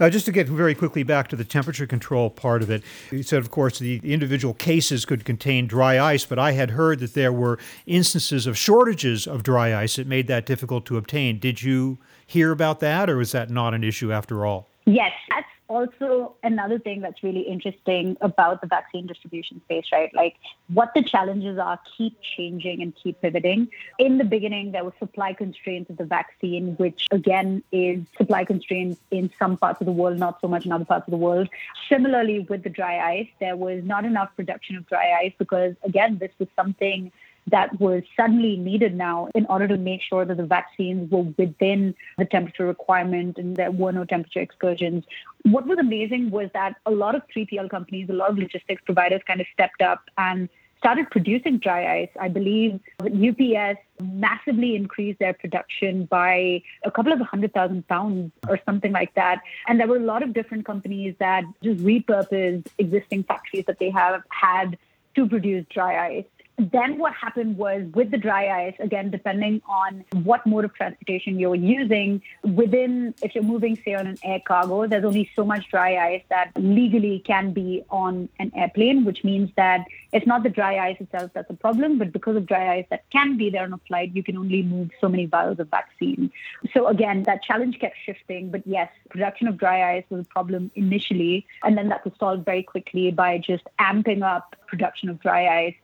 Uh, 0.00 0.08
just 0.08 0.24
to 0.26 0.32
get 0.32 0.48
very 0.48 0.74
quickly 0.74 1.02
back 1.02 1.28
to 1.28 1.36
the 1.36 1.44
temperature 1.44 1.86
control 1.86 2.30
part 2.30 2.62
of 2.62 2.70
it, 2.70 2.82
you 3.10 3.22
said, 3.22 3.40
of 3.40 3.50
course, 3.50 3.78
the 3.78 4.00
individual 4.04 4.54
cases 4.54 5.04
could 5.04 5.24
contain 5.24 5.66
dry 5.66 6.00
ice, 6.00 6.24
but 6.24 6.38
I 6.38 6.52
had 6.52 6.70
heard 6.70 7.00
that 7.00 7.14
there 7.14 7.32
were 7.32 7.58
instances 7.86 8.46
of 8.46 8.56
shortages 8.56 9.26
of 9.26 9.42
dry 9.42 9.74
ice 9.74 9.96
that 9.96 10.06
made 10.06 10.28
that 10.28 10.46
difficult 10.46 10.86
to 10.86 10.96
obtain. 10.96 11.38
Did 11.38 11.62
you 11.62 11.98
hear 12.26 12.52
about 12.52 12.80
that, 12.80 13.10
or 13.10 13.20
is 13.20 13.32
that 13.32 13.50
not 13.50 13.74
an 13.74 13.84
issue 13.84 14.12
after 14.12 14.46
all? 14.46 14.71
Yes, 14.84 15.12
that's 15.30 15.46
also 15.68 16.34
another 16.42 16.78
thing 16.78 17.00
that's 17.00 17.22
really 17.22 17.42
interesting 17.42 18.16
about 18.20 18.60
the 18.60 18.66
vaccine 18.66 19.06
distribution 19.06 19.60
space, 19.64 19.86
right? 19.92 20.12
Like 20.12 20.34
what 20.68 20.92
the 20.94 21.02
challenges 21.02 21.56
are 21.58 21.78
keep 21.96 22.20
changing 22.20 22.82
and 22.82 22.92
keep 22.94 23.20
pivoting. 23.22 23.68
In 23.98 24.18
the 24.18 24.24
beginning, 24.24 24.72
there 24.72 24.84
were 24.84 24.92
supply 24.98 25.34
constraints 25.34 25.88
of 25.88 25.98
the 25.98 26.04
vaccine, 26.04 26.74
which 26.76 27.06
again 27.12 27.62
is 27.70 28.00
supply 28.16 28.44
constraints 28.44 29.00
in 29.12 29.30
some 29.38 29.56
parts 29.56 29.80
of 29.80 29.86
the 29.86 29.92
world, 29.92 30.18
not 30.18 30.40
so 30.40 30.48
much 30.48 30.66
in 30.66 30.72
other 30.72 30.84
parts 30.84 31.06
of 31.06 31.12
the 31.12 31.16
world. 31.16 31.48
Similarly, 31.88 32.40
with 32.40 32.64
the 32.64 32.70
dry 32.70 32.98
ice, 32.98 33.28
there 33.38 33.56
was 33.56 33.84
not 33.84 34.04
enough 34.04 34.34
production 34.34 34.76
of 34.76 34.86
dry 34.88 35.12
ice 35.22 35.32
because, 35.38 35.76
again, 35.84 36.18
this 36.18 36.32
was 36.40 36.48
something 36.56 37.12
that 37.50 37.80
was 37.80 38.02
suddenly 38.16 38.56
needed 38.56 38.94
now 38.94 39.28
in 39.34 39.46
order 39.46 39.66
to 39.68 39.76
make 39.76 40.00
sure 40.02 40.24
that 40.24 40.36
the 40.36 40.46
vaccines 40.46 41.10
were 41.10 41.22
within 41.36 41.94
the 42.18 42.24
temperature 42.24 42.66
requirement 42.66 43.38
and 43.38 43.56
there 43.56 43.70
were 43.70 43.92
no 43.92 44.04
temperature 44.04 44.40
excursions. 44.40 45.04
What 45.42 45.66
was 45.66 45.78
amazing 45.78 46.30
was 46.30 46.50
that 46.54 46.76
a 46.86 46.90
lot 46.90 47.14
of 47.14 47.22
3PL 47.34 47.70
companies, 47.70 48.08
a 48.08 48.12
lot 48.12 48.30
of 48.30 48.38
logistics 48.38 48.82
providers 48.84 49.22
kind 49.26 49.40
of 49.40 49.46
stepped 49.52 49.82
up 49.82 50.02
and 50.16 50.48
started 50.82 51.08
producing 51.10 51.58
dry 51.58 52.00
ice. 52.00 52.08
I 52.20 52.28
believe 52.28 52.80
UPS 53.00 53.78
massively 54.00 54.74
increased 54.74 55.20
their 55.20 55.32
production 55.32 56.06
by 56.06 56.60
a 56.84 56.90
couple 56.90 57.12
of 57.12 57.20
hundred 57.20 57.54
thousand 57.54 57.86
pounds 57.86 58.32
or 58.48 58.58
something 58.66 58.90
like 58.90 59.14
that. 59.14 59.40
And 59.68 59.78
there 59.78 59.86
were 59.86 59.98
a 59.98 60.00
lot 60.00 60.24
of 60.24 60.32
different 60.32 60.66
companies 60.66 61.14
that 61.20 61.44
just 61.62 61.80
repurposed 61.84 62.66
existing 62.78 63.22
factories 63.22 63.64
that 63.66 63.78
they 63.78 63.90
have 63.90 64.22
had 64.30 64.76
to 65.14 65.28
produce 65.28 65.64
dry 65.70 66.16
ice. 66.16 66.24
Then 66.70 66.98
what 66.98 67.12
happened 67.14 67.56
was 67.56 67.82
with 67.92 68.12
the 68.12 68.18
dry 68.18 68.66
ice, 68.66 68.76
again, 68.78 69.10
depending 69.10 69.60
on 69.68 70.04
what 70.22 70.46
mode 70.46 70.64
of 70.64 70.72
transportation 70.74 71.38
you're 71.38 71.56
using, 71.56 72.22
within, 72.44 73.14
if 73.20 73.34
you're 73.34 73.42
moving, 73.42 73.76
say, 73.84 73.94
on 73.94 74.06
an 74.06 74.16
air 74.22 74.40
cargo, 74.46 74.86
there's 74.86 75.04
only 75.04 75.28
so 75.34 75.44
much 75.44 75.68
dry 75.70 75.96
ice 75.96 76.22
that 76.28 76.52
legally 76.56 77.20
can 77.26 77.52
be 77.52 77.84
on 77.90 78.28
an 78.38 78.52
airplane, 78.54 79.04
which 79.04 79.24
means 79.24 79.50
that 79.56 79.84
it's 80.12 80.26
not 80.26 80.44
the 80.44 80.50
dry 80.50 80.78
ice 80.78 80.98
itself 81.00 81.32
that's 81.34 81.50
a 81.50 81.54
problem, 81.54 81.98
but 81.98 82.12
because 82.12 82.36
of 82.36 82.46
dry 82.46 82.76
ice 82.76 82.86
that 82.90 83.08
can 83.10 83.36
be 83.36 83.50
there 83.50 83.64
on 83.64 83.72
a 83.72 83.78
flight, 83.88 84.14
you 84.14 84.22
can 84.22 84.36
only 84.36 84.62
move 84.62 84.90
so 85.00 85.08
many 85.08 85.26
vials 85.26 85.58
of 85.58 85.68
vaccine. 85.68 86.30
So 86.72 86.86
again, 86.86 87.24
that 87.24 87.42
challenge 87.42 87.80
kept 87.80 87.96
shifting. 88.04 88.50
But 88.50 88.62
yes, 88.66 88.90
production 89.10 89.48
of 89.48 89.56
dry 89.56 89.96
ice 89.96 90.04
was 90.10 90.20
a 90.26 90.28
problem 90.28 90.70
initially, 90.76 91.46
and 91.64 91.76
then 91.76 91.88
that 91.88 92.04
was 92.04 92.14
solved 92.20 92.44
very 92.44 92.62
quickly 92.62 93.10
by 93.10 93.38
just 93.38 93.64
amping 93.80 94.22
up 94.22 94.54
production 94.66 95.08
of 95.08 95.20
dry 95.20 95.66
ice 95.66 95.74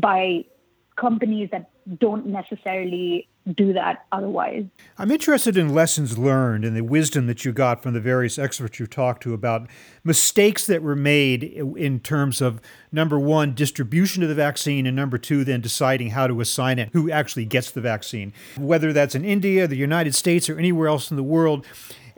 by 0.00 0.44
companies 0.96 1.48
that 1.52 1.70
don't 1.98 2.26
necessarily 2.26 3.28
do 3.54 3.72
that 3.72 4.04
otherwise. 4.12 4.64
I'm 4.98 5.10
interested 5.10 5.56
in 5.56 5.72
lessons 5.72 6.18
learned 6.18 6.64
and 6.64 6.76
the 6.76 6.82
wisdom 6.82 7.26
that 7.28 7.44
you 7.44 7.52
got 7.52 7.82
from 7.82 7.94
the 7.94 8.00
various 8.00 8.38
experts 8.38 8.78
you 8.78 8.86
talked 8.86 9.22
to 9.22 9.32
about 9.32 9.68
mistakes 10.04 10.66
that 10.66 10.82
were 10.82 10.96
made 10.96 11.44
in 11.44 12.00
terms 12.00 12.42
of 12.42 12.60
number 12.92 13.18
one, 13.18 13.54
distribution 13.54 14.22
of 14.22 14.28
the 14.28 14.34
vaccine, 14.34 14.86
and 14.86 14.94
number 14.94 15.16
two, 15.16 15.44
then 15.44 15.60
deciding 15.60 16.10
how 16.10 16.26
to 16.26 16.40
assign 16.40 16.78
it, 16.78 16.90
who 16.92 17.10
actually 17.10 17.46
gets 17.46 17.70
the 17.70 17.80
vaccine. 17.80 18.32
Whether 18.56 18.92
that's 18.92 19.14
in 19.14 19.24
India, 19.24 19.66
the 19.66 19.76
United 19.76 20.14
States, 20.14 20.50
or 20.50 20.58
anywhere 20.58 20.88
else 20.88 21.10
in 21.10 21.16
the 21.16 21.22
world. 21.22 21.64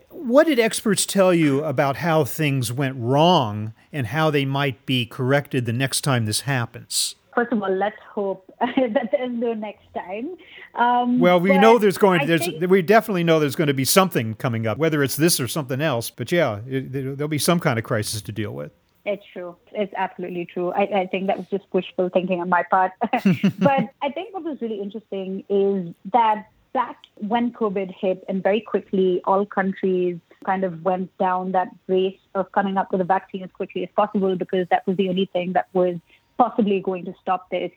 What 0.09 0.47
did 0.49 0.59
experts 0.59 1.07
tell 1.07 1.33
you 1.33 1.65
about 1.65 1.97
how 1.97 2.25
things 2.25 2.73
went 2.73 2.97
wrong 2.99 3.73
and 3.93 4.09
how 4.09 4.31
they 4.31 4.45
might 4.45 4.85
be 4.85 5.07
corrected 5.07 5.65
the 5.65 5.73
next 5.73 6.03
time 6.03 6.27
this 6.27 6.41
happens? 6.41 7.15
First 7.41 7.53
of 7.53 7.63
all, 7.63 7.75
let's 7.75 7.97
hope 8.13 8.45
that 8.61 9.09
there's 9.13 9.33
no 9.33 9.55
next 9.55 9.87
time. 9.95 10.37
Um, 10.75 11.19
well, 11.19 11.41
we 11.41 11.57
know 11.59 11.79
there's 11.79 11.99
going. 11.99 12.21
To, 12.21 12.27
there's 12.27 12.49
we 12.69 12.83
definitely 12.83 13.25
know 13.25 13.41
there's 13.41 13.57
going 13.57 13.69
to 13.69 13.75
be 13.75 13.85
something 13.85 14.35
coming 14.35 14.67
up, 14.67 14.79
whether 14.79 15.03
it's 15.03 15.17
this 15.17 15.41
or 15.41 15.49
something 15.49 15.81
else. 15.81 16.11
But 16.11 16.31
yeah, 16.33 16.61
it, 16.67 16.93
there'll 16.93 17.29
be 17.29 17.39
some 17.39 17.61
kind 17.61 17.79
of 17.79 17.85
crisis 17.85 18.21
to 18.23 18.33
deal 18.33 18.53
with. 18.53 18.73
It's 19.07 19.25
true. 19.33 19.57
It's 19.73 19.93
absolutely 19.97 20.45
true. 20.45 20.73
I, 20.73 20.83
I 20.83 21.07
think 21.07 21.29
that 21.29 21.39
was 21.39 21.47
just 21.51 21.65
wishful 21.73 22.11
thinking 22.11 22.41
on 22.41 22.51
my 22.51 22.65
part. 22.71 22.93
but 23.59 23.89
I 24.03 24.11
think 24.11 24.35
what 24.35 24.43
was 24.43 24.59
really 24.61 24.81
interesting 24.81 25.43
is 25.49 25.95
that 26.13 26.47
back 26.75 26.99
when 27.17 27.53
COVID 27.53 27.95
hit, 27.99 28.23
and 28.29 28.43
very 28.43 28.61
quickly 28.61 29.23
all 29.25 29.47
countries 29.47 30.19
kind 30.45 30.65
of 30.65 30.85
went 30.85 31.17
down 31.19 31.53
that 31.53 31.69
race 31.87 32.19
of 32.35 32.53
coming 32.53 32.77
up 32.77 32.93
with 32.93 33.01
a 33.01 33.05
vaccine 33.05 33.43
as 33.43 33.51
quickly 33.53 33.83
as 33.83 33.89
possible 33.97 34.37
because 34.37 34.67
that 34.71 34.87
was 34.87 34.97
the 34.97 35.09
only 35.09 35.29
thing 35.33 35.55
that 35.55 35.69
was 35.73 35.97
possibly 36.41 36.81
going 36.81 37.05
to 37.05 37.13
stop 37.21 37.51
this. 37.51 37.71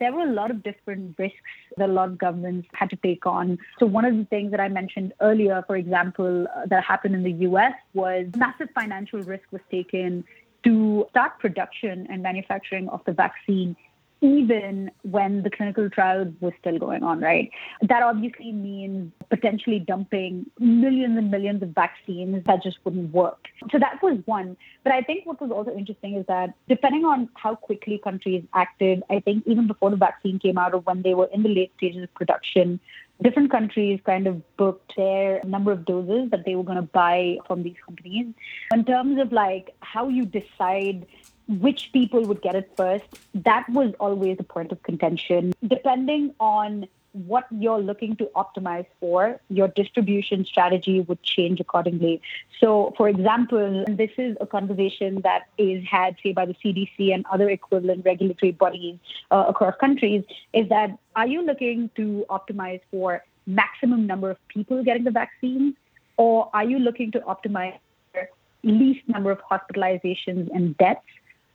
There 0.00 0.10
were 0.10 0.22
a 0.22 0.32
lot 0.32 0.50
of 0.50 0.62
different 0.62 1.14
risks 1.18 1.36
that 1.76 1.90
a 1.90 1.92
lot 1.92 2.08
of 2.08 2.16
governments 2.16 2.66
had 2.72 2.88
to 2.88 2.96
take 2.96 3.26
on. 3.26 3.58
So, 3.78 3.84
one 3.84 4.06
of 4.06 4.16
the 4.16 4.24
things 4.24 4.52
that 4.52 4.60
I 4.60 4.68
mentioned 4.68 5.12
earlier, 5.20 5.62
for 5.66 5.76
example, 5.76 6.46
uh, 6.56 6.64
that 6.66 6.82
happened 6.82 7.14
in 7.14 7.22
the 7.22 7.36
US 7.50 7.74
was 7.92 8.24
massive 8.34 8.70
financial 8.74 9.20
risk 9.20 9.44
was 9.50 9.60
taken 9.70 10.24
to 10.64 11.06
start 11.10 11.38
production 11.38 12.06
and 12.10 12.22
manufacturing 12.22 12.88
of 12.88 13.02
the 13.04 13.12
vaccine 13.12 13.76
even 14.20 14.90
when 15.02 15.42
the 15.42 15.50
clinical 15.50 15.90
trial 15.90 16.32
was 16.40 16.52
still 16.60 16.78
going 16.78 17.02
on, 17.02 17.20
right? 17.20 17.50
That 17.82 18.02
obviously 18.02 18.52
means 18.52 19.12
potentially 19.28 19.78
dumping 19.78 20.50
millions 20.58 21.18
and 21.18 21.30
millions 21.30 21.62
of 21.62 21.70
vaccines 21.70 22.42
that 22.46 22.62
just 22.62 22.78
wouldn't 22.84 23.12
work. 23.12 23.48
So 23.70 23.78
that 23.78 24.02
was 24.02 24.18
one. 24.24 24.56
But 24.84 24.92
I 24.92 25.02
think 25.02 25.26
what 25.26 25.40
was 25.40 25.50
also 25.50 25.76
interesting 25.76 26.14
is 26.14 26.24
that 26.26 26.54
depending 26.68 27.04
on 27.04 27.28
how 27.34 27.56
quickly 27.56 27.98
countries 28.02 28.44
acted, 28.54 29.02
I 29.10 29.20
think 29.20 29.46
even 29.46 29.66
before 29.66 29.90
the 29.90 29.96
vaccine 29.96 30.38
came 30.38 30.56
out 30.56 30.72
or 30.72 30.80
when 30.80 31.02
they 31.02 31.14
were 31.14 31.28
in 31.32 31.42
the 31.42 31.50
late 31.50 31.72
stages 31.76 32.02
of 32.02 32.14
production, 32.14 32.80
different 33.22 33.50
countries 33.50 34.00
kind 34.04 34.26
of 34.26 34.42
booked 34.56 34.94
their 34.96 35.42
number 35.44 35.72
of 35.72 35.84
doses 35.84 36.30
that 36.30 36.44
they 36.44 36.54
were 36.54 36.62
going 36.62 36.76
to 36.76 36.82
buy 36.82 37.38
from 37.46 37.62
these 37.62 37.76
companies. 37.84 38.26
In 38.72 38.84
terms 38.84 39.20
of 39.20 39.32
like 39.32 39.74
how 39.80 40.08
you 40.08 40.24
decide 40.24 41.06
which 41.48 41.90
people 41.92 42.22
would 42.22 42.42
get 42.42 42.54
it 42.54 42.70
first, 42.76 43.04
that 43.34 43.68
was 43.68 43.94
always 44.00 44.36
a 44.40 44.44
point 44.44 44.72
of 44.72 44.82
contention. 44.82 45.52
Depending 45.66 46.34
on 46.40 46.88
what 47.24 47.46
you're 47.50 47.80
looking 47.80 48.14
to 48.16 48.28
optimize 48.36 48.86
for, 49.00 49.40
your 49.48 49.68
distribution 49.68 50.44
strategy 50.44 51.00
would 51.00 51.22
change 51.22 51.60
accordingly. 51.60 52.20
So, 52.60 52.92
for 52.96 53.08
example, 53.08 53.84
this 53.88 54.10
is 54.18 54.36
a 54.40 54.46
conversation 54.46 55.22
that 55.22 55.46
is 55.56 55.84
had, 55.84 56.16
say, 56.22 56.32
by 56.32 56.44
the 56.44 56.54
CDC 56.54 57.14
and 57.14 57.24
other 57.32 57.48
equivalent 57.48 58.04
regulatory 58.04 58.52
bodies 58.52 58.98
uh, 59.30 59.46
across 59.48 59.74
countries, 59.80 60.24
is 60.52 60.68
that 60.68 60.98
are 61.14 61.26
you 61.26 61.42
looking 61.42 61.90
to 61.96 62.26
optimize 62.28 62.80
for 62.90 63.24
maximum 63.46 64.06
number 64.06 64.30
of 64.30 64.48
people 64.48 64.82
getting 64.84 65.04
the 65.04 65.10
vaccine, 65.10 65.74
or 66.16 66.50
are 66.52 66.64
you 66.64 66.78
looking 66.78 67.12
to 67.12 67.20
optimize 67.20 67.78
for 68.12 68.28
least 68.62 69.08
number 69.08 69.30
of 69.30 69.40
hospitalizations 69.50 70.54
and 70.54 70.76
deaths? 70.76 71.00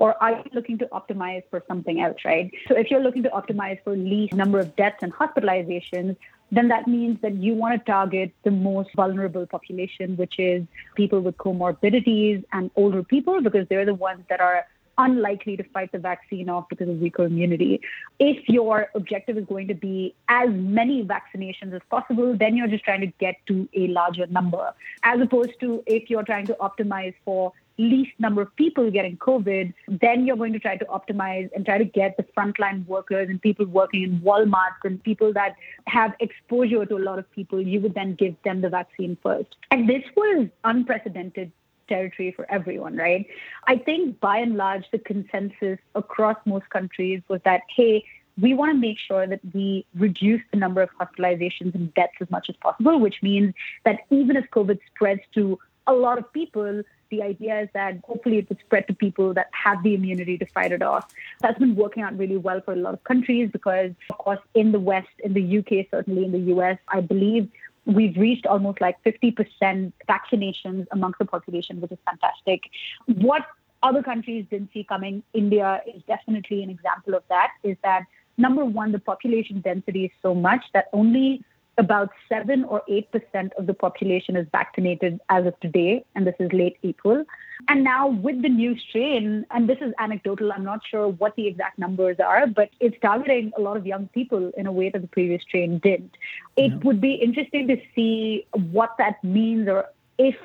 Or 0.01 0.15
are 0.23 0.31
you 0.31 0.43
looking 0.51 0.79
to 0.79 0.87
optimize 0.87 1.43
for 1.51 1.63
something 1.67 2.01
else, 2.01 2.17
right? 2.25 2.49
So 2.67 2.75
if 2.75 2.89
you're 2.89 3.03
looking 3.03 3.21
to 3.21 3.29
optimize 3.29 3.77
for 3.83 3.95
least 3.95 4.33
number 4.33 4.59
of 4.59 4.75
deaths 4.75 4.97
and 5.03 5.13
hospitalizations, 5.13 6.15
then 6.51 6.69
that 6.69 6.87
means 6.87 7.21
that 7.21 7.35
you 7.35 7.53
want 7.53 7.73
to 7.77 7.91
target 7.91 8.33
the 8.43 8.49
most 8.49 8.89
vulnerable 8.95 9.45
population, 9.45 10.17
which 10.17 10.39
is 10.39 10.65
people 10.95 11.19
with 11.21 11.37
comorbidities 11.37 12.43
and 12.51 12.71
older 12.75 13.03
people, 13.03 13.43
because 13.43 13.67
they're 13.69 13.85
the 13.85 13.93
ones 13.93 14.23
that 14.27 14.41
are 14.41 14.65
unlikely 14.97 15.55
to 15.57 15.63
fight 15.75 15.91
the 15.91 15.99
vaccine 15.99 16.49
off 16.49 16.65
because 16.67 16.89
of 16.89 16.97
weaker 16.97 17.25
immunity. 17.25 17.79
If 18.19 18.49
your 18.49 18.89
objective 18.95 19.37
is 19.37 19.45
going 19.45 19.67
to 19.67 19.75
be 19.75 20.15
as 20.27 20.49
many 20.51 21.03
vaccinations 21.03 21.73
as 21.73 21.81
possible, 21.91 22.35
then 22.35 22.55
you're 22.57 22.67
just 22.67 22.83
trying 22.83 23.01
to 23.01 23.13
get 23.19 23.35
to 23.47 23.69
a 23.75 23.87
larger 23.87 24.25
number, 24.27 24.73
as 25.03 25.21
opposed 25.21 25.59
to 25.59 25.83
if 25.85 26.09
you're 26.09 26.23
trying 26.23 26.47
to 26.47 26.57
optimize 26.59 27.13
for 27.23 27.53
least 27.81 28.11
number 28.19 28.41
of 28.41 28.55
people 28.55 28.89
getting 28.91 29.17
COVID, 29.17 29.73
then 29.87 30.25
you're 30.25 30.37
going 30.37 30.53
to 30.53 30.59
try 30.59 30.77
to 30.77 30.85
optimize 30.85 31.49
and 31.55 31.65
try 31.65 31.77
to 31.77 31.85
get 31.85 32.17
the 32.17 32.23
frontline 32.37 32.85
workers 32.87 33.29
and 33.29 33.41
people 33.41 33.65
working 33.65 34.03
in 34.03 34.19
Walmart 34.21 34.77
and 34.83 35.03
people 35.03 35.33
that 35.33 35.55
have 35.87 36.13
exposure 36.19 36.85
to 36.85 36.97
a 36.97 37.03
lot 37.09 37.19
of 37.19 37.29
people, 37.31 37.61
you 37.61 37.79
would 37.81 37.93
then 37.93 38.15
give 38.15 38.35
them 38.43 38.61
the 38.61 38.69
vaccine 38.69 39.17
first. 39.23 39.55
And 39.71 39.89
this 39.89 40.03
was 40.15 40.47
unprecedented 40.63 41.51
territory 41.87 42.31
for 42.31 42.49
everyone, 42.49 42.95
right? 42.95 43.25
I 43.67 43.77
think 43.77 44.19
by 44.19 44.37
and 44.37 44.55
large, 44.55 44.85
the 44.91 44.99
consensus 44.99 45.79
across 45.95 46.37
most 46.45 46.69
countries 46.69 47.21
was 47.27 47.41
that, 47.43 47.61
hey, 47.75 48.05
we 48.39 48.53
want 48.53 48.71
to 48.71 48.77
make 48.77 48.97
sure 48.97 49.27
that 49.27 49.41
we 49.53 49.85
reduce 49.95 50.41
the 50.51 50.57
number 50.57 50.81
of 50.81 50.89
hospitalizations 50.99 51.75
and 51.75 51.93
deaths 51.93 52.13
as 52.21 52.29
much 52.29 52.49
as 52.49 52.55
possible, 52.57 52.99
which 52.99 53.17
means 53.21 53.53
that 53.83 53.99
even 54.09 54.37
if 54.37 54.45
COVID 54.51 54.79
spreads 54.93 55.21
to 55.33 55.59
a 55.87 55.93
lot 55.93 56.17
of 56.17 56.31
people, 56.31 56.83
the 57.11 57.21
idea 57.21 57.61
is 57.61 57.69
that 57.73 57.99
hopefully 58.03 58.39
it 58.39 58.49
would 58.49 58.59
spread 58.59 58.87
to 58.87 58.93
people 58.93 59.33
that 59.35 59.49
have 59.51 59.83
the 59.83 59.93
immunity 59.93 60.37
to 60.37 60.45
fight 60.47 60.71
it 60.71 60.81
off. 60.81 61.13
That's 61.41 61.59
been 61.59 61.75
working 61.75 62.01
out 62.01 62.17
really 62.17 62.37
well 62.37 62.61
for 62.61 62.73
a 62.73 62.77
lot 62.77 62.95
of 62.95 63.03
countries 63.03 63.49
because, 63.51 63.91
of 64.09 64.17
course, 64.17 64.39
in 64.55 64.71
the 64.71 64.79
West, 64.79 65.09
in 65.23 65.33
the 65.33 65.59
UK, 65.59 65.87
certainly 65.91 66.25
in 66.25 66.31
the 66.31 66.53
US, 66.55 66.79
I 66.87 67.01
believe 67.01 67.49
we've 67.85 68.15
reached 68.17 68.45
almost 68.45 68.79
like 68.79 69.01
50% 69.03 69.91
vaccinations 70.07 70.87
amongst 70.91 71.19
the 71.19 71.25
population, 71.25 71.81
which 71.81 71.91
is 71.91 71.97
fantastic. 72.05 72.69
What 73.05 73.45
other 73.83 74.01
countries 74.01 74.45
didn't 74.49 74.71
see 74.73 74.83
coming, 74.83 75.23
India 75.33 75.81
is 75.87 76.01
definitely 76.07 76.63
an 76.63 76.69
example 76.69 77.15
of 77.15 77.23
that, 77.29 77.51
is 77.63 77.77
that 77.83 78.05
number 78.37 78.63
one, 78.63 78.91
the 78.91 78.99
population 78.99 79.61
density 79.61 80.05
is 80.05 80.11
so 80.21 80.33
much 80.33 80.63
that 80.73 80.85
only 80.93 81.43
about 81.81 82.09
7 82.29 82.63
or 82.65 82.83
8% 82.87 83.53
of 83.57 83.65
the 83.65 83.73
population 83.73 84.35
is 84.35 84.47
vaccinated 84.51 85.19
as 85.29 85.47
of 85.47 85.59
today, 85.61 86.05
and 86.13 86.27
this 86.27 86.35
is 86.39 86.53
late 86.53 86.77
April. 86.83 87.25
And 87.67 87.83
now, 87.83 88.07
with 88.07 88.41
the 88.43 88.49
new 88.49 88.77
strain, 88.77 89.45
and 89.49 89.67
this 89.67 89.79
is 89.81 89.91
anecdotal, 89.97 90.53
I'm 90.53 90.63
not 90.63 90.81
sure 90.89 91.07
what 91.07 91.35
the 91.35 91.47
exact 91.47 91.79
numbers 91.79 92.17
are, 92.19 92.45
but 92.45 92.69
it's 92.79 92.95
targeting 93.01 93.51
a 93.57 93.61
lot 93.61 93.77
of 93.77 93.87
young 93.87 94.07
people 94.09 94.51
in 94.55 94.67
a 94.67 94.71
way 94.71 94.89
that 94.89 95.01
the 95.01 95.07
previous 95.07 95.41
strain 95.41 95.79
didn't. 95.79 96.15
It 96.55 96.71
yeah. 96.71 96.77
would 96.83 97.01
be 97.01 97.13
interesting 97.15 97.67
to 97.69 97.77
see 97.95 98.45
what 98.53 98.91
that 98.99 99.23
means 99.23 99.67
or 99.67 99.85
if 100.19 100.35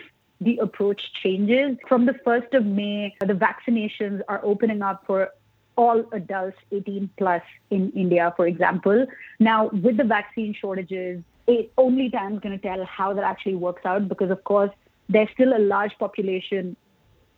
the 0.40 0.56
approach 0.58 1.02
changes. 1.22 1.76
From 1.86 2.06
the 2.06 2.14
1st 2.26 2.54
of 2.54 2.64
May, 2.64 3.14
the 3.20 3.38
vaccinations 3.48 4.22
are 4.28 4.40
opening 4.42 4.80
up 4.80 5.04
for 5.06 5.30
all 5.76 6.04
adults 6.12 6.56
18 6.72 7.10
plus 7.16 7.42
in 7.70 7.90
India, 7.92 8.32
for 8.36 8.46
example. 8.46 9.06
Now, 9.38 9.68
with 9.68 9.96
the 9.96 10.04
vaccine 10.04 10.54
shortages, 10.58 11.22
it 11.46 11.72
only 11.78 12.10
time 12.10 12.34
is 12.34 12.40
going 12.40 12.58
to 12.58 12.62
tell 12.62 12.84
how 12.84 13.12
that 13.14 13.24
actually 13.24 13.54
works 13.54 13.82
out 13.84 14.08
because, 14.08 14.30
of 14.30 14.42
course, 14.44 14.70
there's 15.08 15.28
still 15.34 15.56
a 15.56 15.60
large 15.60 15.92
population, 15.98 16.76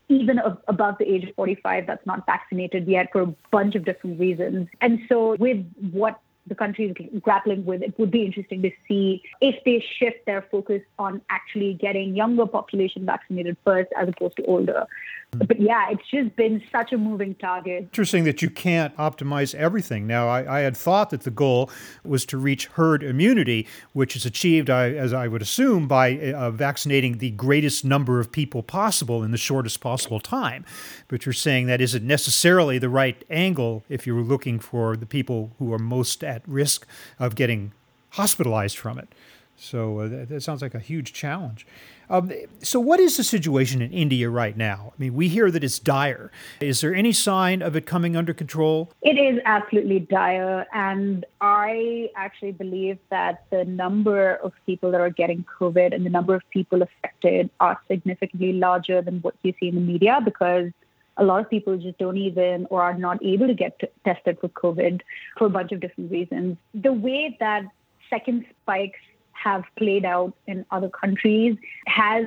even 0.08 0.38
of, 0.38 0.58
above 0.68 0.96
the 0.98 1.04
age 1.04 1.24
of 1.24 1.34
45, 1.34 1.86
that's 1.86 2.06
not 2.06 2.24
vaccinated 2.24 2.88
yet 2.88 3.08
for 3.12 3.22
a 3.22 3.34
bunch 3.50 3.74
of 3.74 3.84
different 3.84 4.18
reasons. 4.18 4.68
And 4.80 5.00
so, 5.08 5.36
with 5.38 5.64
what 5.92 6.20
the 6.48 6.54
country 6.54 6.94
is 6.98 7.20
grappling 7.20 7.64
with, 7.64 7.82
it 7.82 7.98
would 7.98 8.10
be 8.10 8.24
interesting 8.24 8.62
to 8.62 8.70
see 8.86 9.22
if 9.40 9.62
they 9.64 9.84
shift 9.98 10.26
their 10.26 10.42
focus 10.50 10.82
on 10.98 11.20
actually 11.30 11.74
getting 11.74 12.14
younger 12.16 12.46
population 12.46 13.04
vaccinated 13.04 13.56
first 13.64 13.90
as 13.96 14.08
opposed 14.08 14.36
to 14.36 14.44
older. 14.44 14.86
But 15.32 15.60
yeah, 15.60 15.90
it's 15.90 16.08
just 16.10 16.34
been 16.36 16.62
such 16.72 16.92
a 16.92 16.96
moving 16.96 17.34
target. 17.34 17.82
Interesting 17.82 18.24
that 18.24 18.40
you 18.40 18.48
can't 18.48 18.96
optimize 18.96 19.54
everything. 19.54 20.06
Now, 20.06 20.26
I, 20.26 20.58
I 20.58 20.60
had 20.60 20.74
thought 20.74 21.10
that 21.10 21.22
the 21.22 21.30
goal 21.30 21.70
was 22.02 22.24
to 22.26 22.38
reach 22.38 22.66
herd 22.66 23.02
immunity, 23.02 23.66
which 23.92 24.16
is 24.16 24.24
achieved, 24.24 24.70
I, 24.70 24.90
as 24.92 25.12
I 25.12 25.28
would 25.28 25.42
assume, 25.42 25.86
by 25.86 26.18
uh, 26.18 26.50
vaccinating 26.50 27.18
the 27.18 27.30
greatest 27.32 27.84
number 27.84 28.20
of 28.20 28.32
people 28.32 28.62
possible 28.62 29.22
in 29.22 29.30
the 29.30 29.36
shortest 29.36 29.80
possible 29.80 30.18
time. 30.18 30.64
But 31.08 31.26
you're 31.26 31.34
saying 31.34 31.66
that 31.66 31.82
isn't 31.82 32.06
necessarily 32.06 32.78
the 32.78 32.88
right 32.88 33.22
angle 33.28 33.84
if 33.90 34.06
you're 34.06 34.22
looking 34.22 34.58
for 34.58 34.96
the 34.96 35.06
people 35.06 35.52
who 35.58 35.74
are 35.74 35.78
most 35.78 36.24
at 36.24 36.37
risk 36.46 36.86
of 37.18 37.34
getting 37.34 37.72
hospitalized 38.10 38.78
from 38.78 38.98
it. 38.98 39.08
So 39.56 40.00
uh, 40.00 40.08
that, 40.08 40.28
that, 40.28 40.42
sounds 40.42 40.62
like 40.62 40.74
a 40.74 40.78
huge 40.78 41.12
challenge. 41.12 41.66
Um, 42.10 42.32
so, 42.62 42.78
what 42.80 43.00
is 43.00 43.16
the 43.16 43.24
situation 43.24 43.82
in 43.82 43.92
India 43.92 44.30
right 44.30 44.56
now? 44.56 44.92
I 44.96 45.00
mean, 45.00 45.14
we 45.14 45.28
hear 45.28 45.50
that 45.50 45.62
it's 45.64 45.78
dire. 45.78 46.30
Is 46.60 46.80
there 46.80 46.94
any 46.94 47.12
sign 47.12 47.60
of 47.60 47.74
it 47.76 47.84
coming 47.84 48.16
under 48.16 48.32
control? 48.32 48.90
It 49.02 49.18
is 49.18 49.40
absolutely 49.44 50.00
dire. 50.00 50.64
And 50.72 51.26
I 51.40 52.08
actually 52.16 52.52
believe 52.52 52.98
that 53.10 53.44
the 53.50 53.64
number 53.64 54.36
of 54.36 54.52
people 54.64 54.92
that 54.92 55.00
are 55.00 55.10
getting 55.10 55.44
COVID 55.60 55.92
and 55.94 56.06
the 56.06 56.10
number 56.10 56.34
of 56.34 56.42
people 56.50 56.80
affected 56.80 57.50
are 57.60 57.78
significantly 57.88 58.52
larger 58.52 59.02
than 59.02 59.18
what 59.20 59.34
you 59.42 59.52
see 59.58 59.68
in 59.68 59.74
the 59.74 59.80
media 59.80 60.20
because 60.24 60.70
a 61.18 61.24
lot 61.24 61.40
of 61.40 61.50
people 61.50 61.76
just 61.76 61.98
don't 61.98 62.16
even 62.16 62.66
or 62.70 62.82
are 62.82 62.96
not 62.96 63.22
able 63.24 63.46
to 63.46 63.54
get 63.54 63.78
t- 63.78 63.88
tested 64.04 64.38
for 64.40 64.48
COVID 64.48 65.00
for 65.36 65.46
a 65.46 65.50
bunch 65.50 65.72
of 65.72 65.80
different 65.80 66.10
reasons. 66.10 66.56
The 66.74 66.92
way 66.92 67.36
that 67.40 67.64
second 68.08 68.46
spikes 68.62 69.00
have 69.32 69.64
played 69.76 70.04
out 70.04 70.32
in 70.46 70.64
other 70.70 70.88
countries 70.88 71.56
has, 71.86 72.26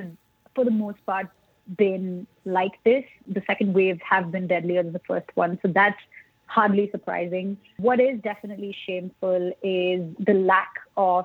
for 0.54 0.64
the 0.64 0.70
most 0.70 1.04
part, 1.06 1.28
been 1.76 2.26
like 2.44 2.72
this. 2.84 3.04
The 3.26 3.42
second 3.46 3.74
waves 3.74 4.00
have 4.08 4.30
been 4.30 4.46
deadlier 4.46 4.82
than 4.82 4.92
the 4.92 5.00
first 5.06 5.28
one. 5.34 5.58
So 5.62 5.68
that's 5.68 5.98
hardly 6.46 6.90
surprising. 6.90 7.56
What 7.78 8.00
is 8.00 8.20
definitely 8.20 8.76
shameful 8.86 9.52
is 9.62 10.02
the 10.18 10.34
lack 10.34 10.74
of 10.96 11.24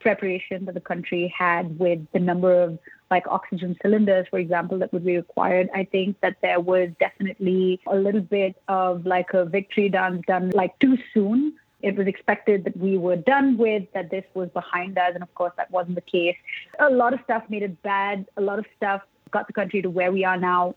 preparation 0.00 0.64
that 0.66 0.74
the 0.74 0.80
country 0.80 1.32
had 1.36 1.78
with 1.78 2.00
the 2.12 2.20
number 2.20 2.62
of 2.62 2.78
like 3.10 3.26
oxygen 3.28 3.76
cylinders, 3.82 4.26
for 4.28 4.38
example, 4.38 4.78
that 4.78 4.92
would 4.92 5.04
be 5.04 5.16
required. 5.16 5.68
I 5.74 5.84
think 5.84 6.20
that 6.20 6.36
there 6.42 6.60
was 6.60 6.90
definitely 7.00 7.80
a 7.86 7.96
little 7.96 8.20
bit 8.20 8.60
of 8.68 9.06
like 9.06 9.32
a 9.32 9.44
victory 9.44 9.88
done 9.88 10.22
done 10.26 10.50
like 10.50 10.78
too 10.78 10.98
soon 11.14 11.54
it 11.80 11.96
was 11.96 12.06
expected 12.06 12.64
that 12.64 12.76
we 12.76 12.98
were 12.98 13.16
done 13.16 13.56
with, 13.56 13.84
that 13.94 14.10
this 14.10 14.24
was 14.34 14.48
behind 14.50 14.98
us. 14.98 15.12
And 15.14 15.22
of 15.22 15.32
course, 15.34 15.52
that 15.56 15.70
wasn't 15.70 15.94
the 15.94 16.00
case. 16.00 16.36
A 16.80 16.90
lot 16.90 17.12
of 17.12 17.20
stuff 17.24 17.44
made 17.48 17.62
it 17.62 17.80
bad. 17.82 18.26
A 18.36 18.40
lot 18.40 18.58
of 18.58 18.66
stuff 18.76 19.02
got 19.30 19.46
the 19.46 19.52
country 19.52 19.82
to 19.82 19.90
where 19.90 20.10
we 20.10 20.24
are 20.24 20.36
now. 20.36 20.74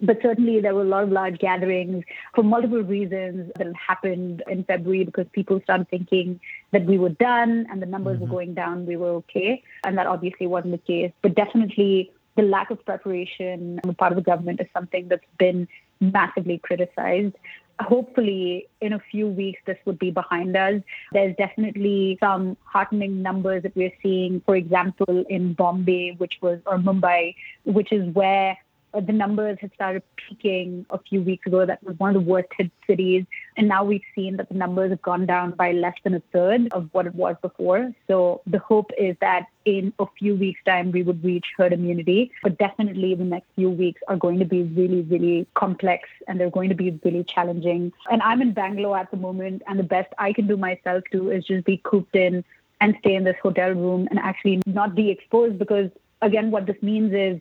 But 0.00 0.18
certainly, 0.22 0.60
there 0.60 0.74
were 0.74 0.82
a 0.82 0.92
lot 0.96 1.04
of 1.04 1.10
large 1.10 1.38
gatherings 1.38 2.04
for 2.34 2.44
multiple 2.44 2.82
reasons 2.82 3.50
that 3.56 3.66
happened 3.74 4.42
in 4.48 4.64
February 4.64 5.04
because 5.04 5.26
people 5.32 5.60
started 5.64 5.88
thinking 5.88 6.40
that 6.70 6.84
we 6.84 6.98
were 6.98 7.08
done 7.10 7.66
and 7.70 7.82
the 7.82 7.86
numbers 7.86 8.14
mm-hmm. 8.16 8.24
were 8.24 8.30
going 8.30 8.54
down, 8.54 8.86
we 8.86 8.96
were 8.96 9.10
okay. 9.10 9.62
And 9.84 9.98
that 9.98 10.06
obviously 10.06 10.46
wasn't 10.46 10.72
the 10.72 10.78
case. 10.78 11.12
But 11.22 11.34
definitely, 11.34 12.12
the 12.36 12.42
lack 12.42 12.70
of 12.70 12.84
preparation 12.84 13.80
on 13.82 13.88
the 13.88 13.94
part 13.94 14.12
of 14.12 14.16
the 14.16 14.22
government 14.22 14.60
is 14.60 14.68
something 14.72 15.08
that's 15.08 15.24
been 15.38 15.66
massively 16.00 16.58
criticized 16.58 17.34
hopefully 17.80 18.68
in 18.80 18.92
a 18.92 18.98
few 18.98 19.26
weeks 19.26 19.60
this 19.66 19.78
would 19.84 19.98
be 19.98 20.10
behind 20.10 20.56
us. 20.56 20.82
There's 21.12 21.34
definitely 21.36 22.18
some 22.20 22.56
heartening 22.64 23.22
numbers 23.22 23.62
that 23.62 23.76
we're 23.76 23.92
seeing, 24.02 24.40
for 24.44 24.56
example, 24.56 25.24
in 25.28 25.52
Bombay, 25.54 26.16
which 26.18 26.38
was 26.40 26.60
or 26.66 26.78
Mumbai, 26.78 27.34
which 27.64 27.92
is 27.92 28.12
where 28.14 28.56
Uh, 28.94 29.00
the 29.00 29.12
numbers 29.12 29.58
had 29.60 29.72
started 29.74 30.02
peaking 30.16 30.86
a 30.90 30.98
few 30.98 31.22
weeks 31.22 31.46
ago. 31.46 31.64
That 31.66 31.82
was 31.82 31.98
one 31.98 32.14
of 32.14 32.22
the 32.22 32.28
worst 32.28 32.48
hit 32.56 32.70
cities. 32.86 33.24
And 33.56 33.68
now 33.68 33.84
we've 33.84 34.02
seen 34.14 34.36
that 34.36 34.48
the 34.48 34.54
numbers 34.54 34.90
have 34.90 35.02
gone 35.02 35.26
down 35.26 35.52
by 35.52 35.72
less 35.72 35.94
than 36.04 36.14
a 36.14 36.22
third 36.32 36.68
of 36.72 36.88
what 36.92 37.06
it 37.06 37.14
was 37.14 37.36
before. 37.42 37.92
So 38.06 38.40
the 38.46 38.58
hope 38.58 38.90
is 38.96 39.16
that 39.20 39.46
in 39.64 39.92
a 39.98 40.06
few 40.18 40.34
weeks' 40.34 40.60
time, 40.64 40.90
we 40.92 41.02
would 41.02 41.22
reach 41.22 41.46
herd 41.56 41.72
immunity. 41.72 42.30
But 42.42 42.58
definitely 42.58 43.14
the 43.14 43.24
next 43.24 43.48
few 43.54 43.70
weeks 43.70 44.00
are 44.08 44.16
going 44.16 44.38
to 44.38 44.44
be 44.44 44.62
really, 44.62 45.02
really 45.02 45.46
complex 45.54 46.08
and 46.26 46.40
they're 46.40 46.50
going 46.50 46.70
to 46.70 46.74
be 46.74 46.98
really 47.04 47.24
challenging. 47.24 47.92
And 48.10 48.22
I'm 48.22 48.40
in 48.40 48.52
Bangalore 48.52 48.96
at 48.96 49.10
the 49.10 49.16
moment, 49.16 49.62
and 49.66 49.78
the 49.78 49.84
best 49.84 50.12
I 50.18 50.32
can 50.32 50.46
do 50.46 50.56
myself 50.56 51.04
too 51.12 51.30
is 51.30 51.44
just 51.44 51.64
be 51.64 51.76
cooped 51.78 52.16
in 52.16 52.44
and 52.80 52.96
stay 53.00 53.14
in 53.14 53.24
this 53.24 53.36
hotel 53.42 53.70
room 53.72 54.08
and 54.10 54.18
actually 54.18 54.62
not 54.66 54.94
be 54.94 55.10
exposed 55.10 55.58
because 55.58 55.90
again 56.22 56.50
what 56.50 56.66
this 56.66 56.80
means 56.82 57.12
is 57.12 57.40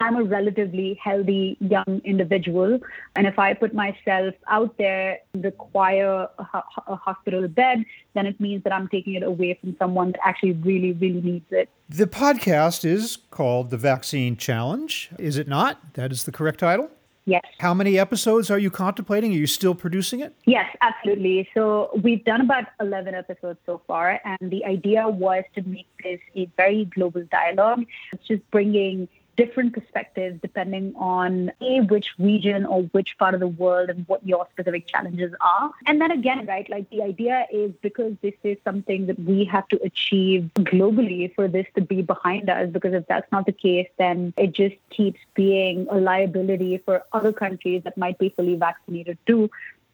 I'm 0.00 0.16
a 0.16 0.24
relatively 0.24 0.98
healthy 1.02 1.58
young 1.60 2.00
individual. 2.04 2.80
And 3.16 3.26
if 3.26 3.38
I 3.38 3.52
put 3.52 3.74
myself 3.74 4.34
out 4.48 4.76
there, 4.78 5.18
require 5.34 6.26
a, 6.38 6.62
a, 6.86 6.96
hospital 6.96 7.46
bed, 7.48 7.84
then 8.14 8.26
it 8.26 8.40
means 8.40 8.64
that 8.64 8.72
I'm 8.72 8.88
taking 8.88 9.14
it 9.14 9.22
away 9.22 9.58
from 9.60 9.76
someone 9.78 10.12
that 10.12 10.20
actually 10.24 10.52
really, 10.52 10.92
really 10.92 11.20
needs 11.20 11.46
it. 11.50 11.68
The 11.88 12.06
podcast 12.06 12.84
is 12.84 13.18
called 13.30 13.70
The 13.70 13.76
Vaccine 13.76 14.36
Challenge, 14.36 15.10
is 15.18 15.36
it 15.36 15.46
not? 15.46 15.94
That 15.94 16.12
is 16.12 16.24
the 16.24 16.32
correct 16.32 16.60
title? 16.60 16.90
Yes. 17.26 17.44
How 17.58 17.74
many 17.74 17.98
episodes 17.98 18.50
are 18.50 18.58
you 18.58 18.70
contemplating? 18.70 19.32
Are 19.32 19.36
you 19.36 19.46
still 19.46 19.74
producing 19.74 20.20
it? 20.20 20.34
Yes, 20.46 20.66
absolutely. 20.80 21.48
So 21.52 21.90
we've 22.02 22.24
done 22.24 22.40
about 22.40 22.64
11 22.80 23.14
episodes 23.14 23.58
so 23.66 23.82
far, 23.86 24.20
and 24.24 24.50
the 24.50 24.64
idea 24.64 25.06
was 25.06 25.44
to 25.54 25.62
make 25.62 25.86
this 26.02 26.18
a 26.34 26.48
very 26.56 26.86
global 26.86 27.22
dialogue. 27.30 27.84
It's 28.12 28.26
just 28.26 28.50
bringing 28.50 29.06
different 29.40 29.72
perspectives 29.72 30.38
depending 30.42 30.86
on 30.96 31.50
a 31.62 31.80
which 31.92 32.08
region 32.18 32.66
or 32.66 32.82
which 32.96 33.10
part 33.18 33.32
of 33.36 33.40
the 33.40 33.52
world 33.62 33.88
and 33.92 34.06
what 34.06 34.20
your 34.32 34.46
specific 34.52 34.86
challenges 34.86 35.32
are. 35.40 35.70
And 35.86 36.00
then 36.00 36.10
again, 36.10 36.44
right, 36.46 36.68
like 36.68 36.90
the 36.90 37.02
idea 37.02 37.46
is 37.50 37.72
because 37.80 38.12
this 38.20 38.34
is 38.42 38.58
something 38.64 39.06
that 39.06 39.18
we 39.18 39.44
have 39.46 39.66
to 39.68 39.80
achieve 39.82 40.50
globally 40.72 41.34
for 41.34 41.48
this 41.48 41.66
to 41.76 41.80
be 41.80 42.02
behind 42.02 42.50
us, 42.50 42.68
because 42.70 42.92
if 42.92 43.06
that's 43.06 43.30
not 43.32 43.46
the 43.46 43.52
case, 43.52 43.88
then 43.96 44.34
it 44.36 44.52
just 44.52 44.76
keeps 44.90 45.20
being 45.34 45.86
a 45.90 45.98
liability 46.10 46.76
for 46.78 47.02
other 47.12 47.32
countries 47.32 47.82
that 47.84 47.96
might 47.96 48.18
be 48.18 48.28
fully 48.36 48.56
vaccinated 48.56 49.16
too. 49.26 49.50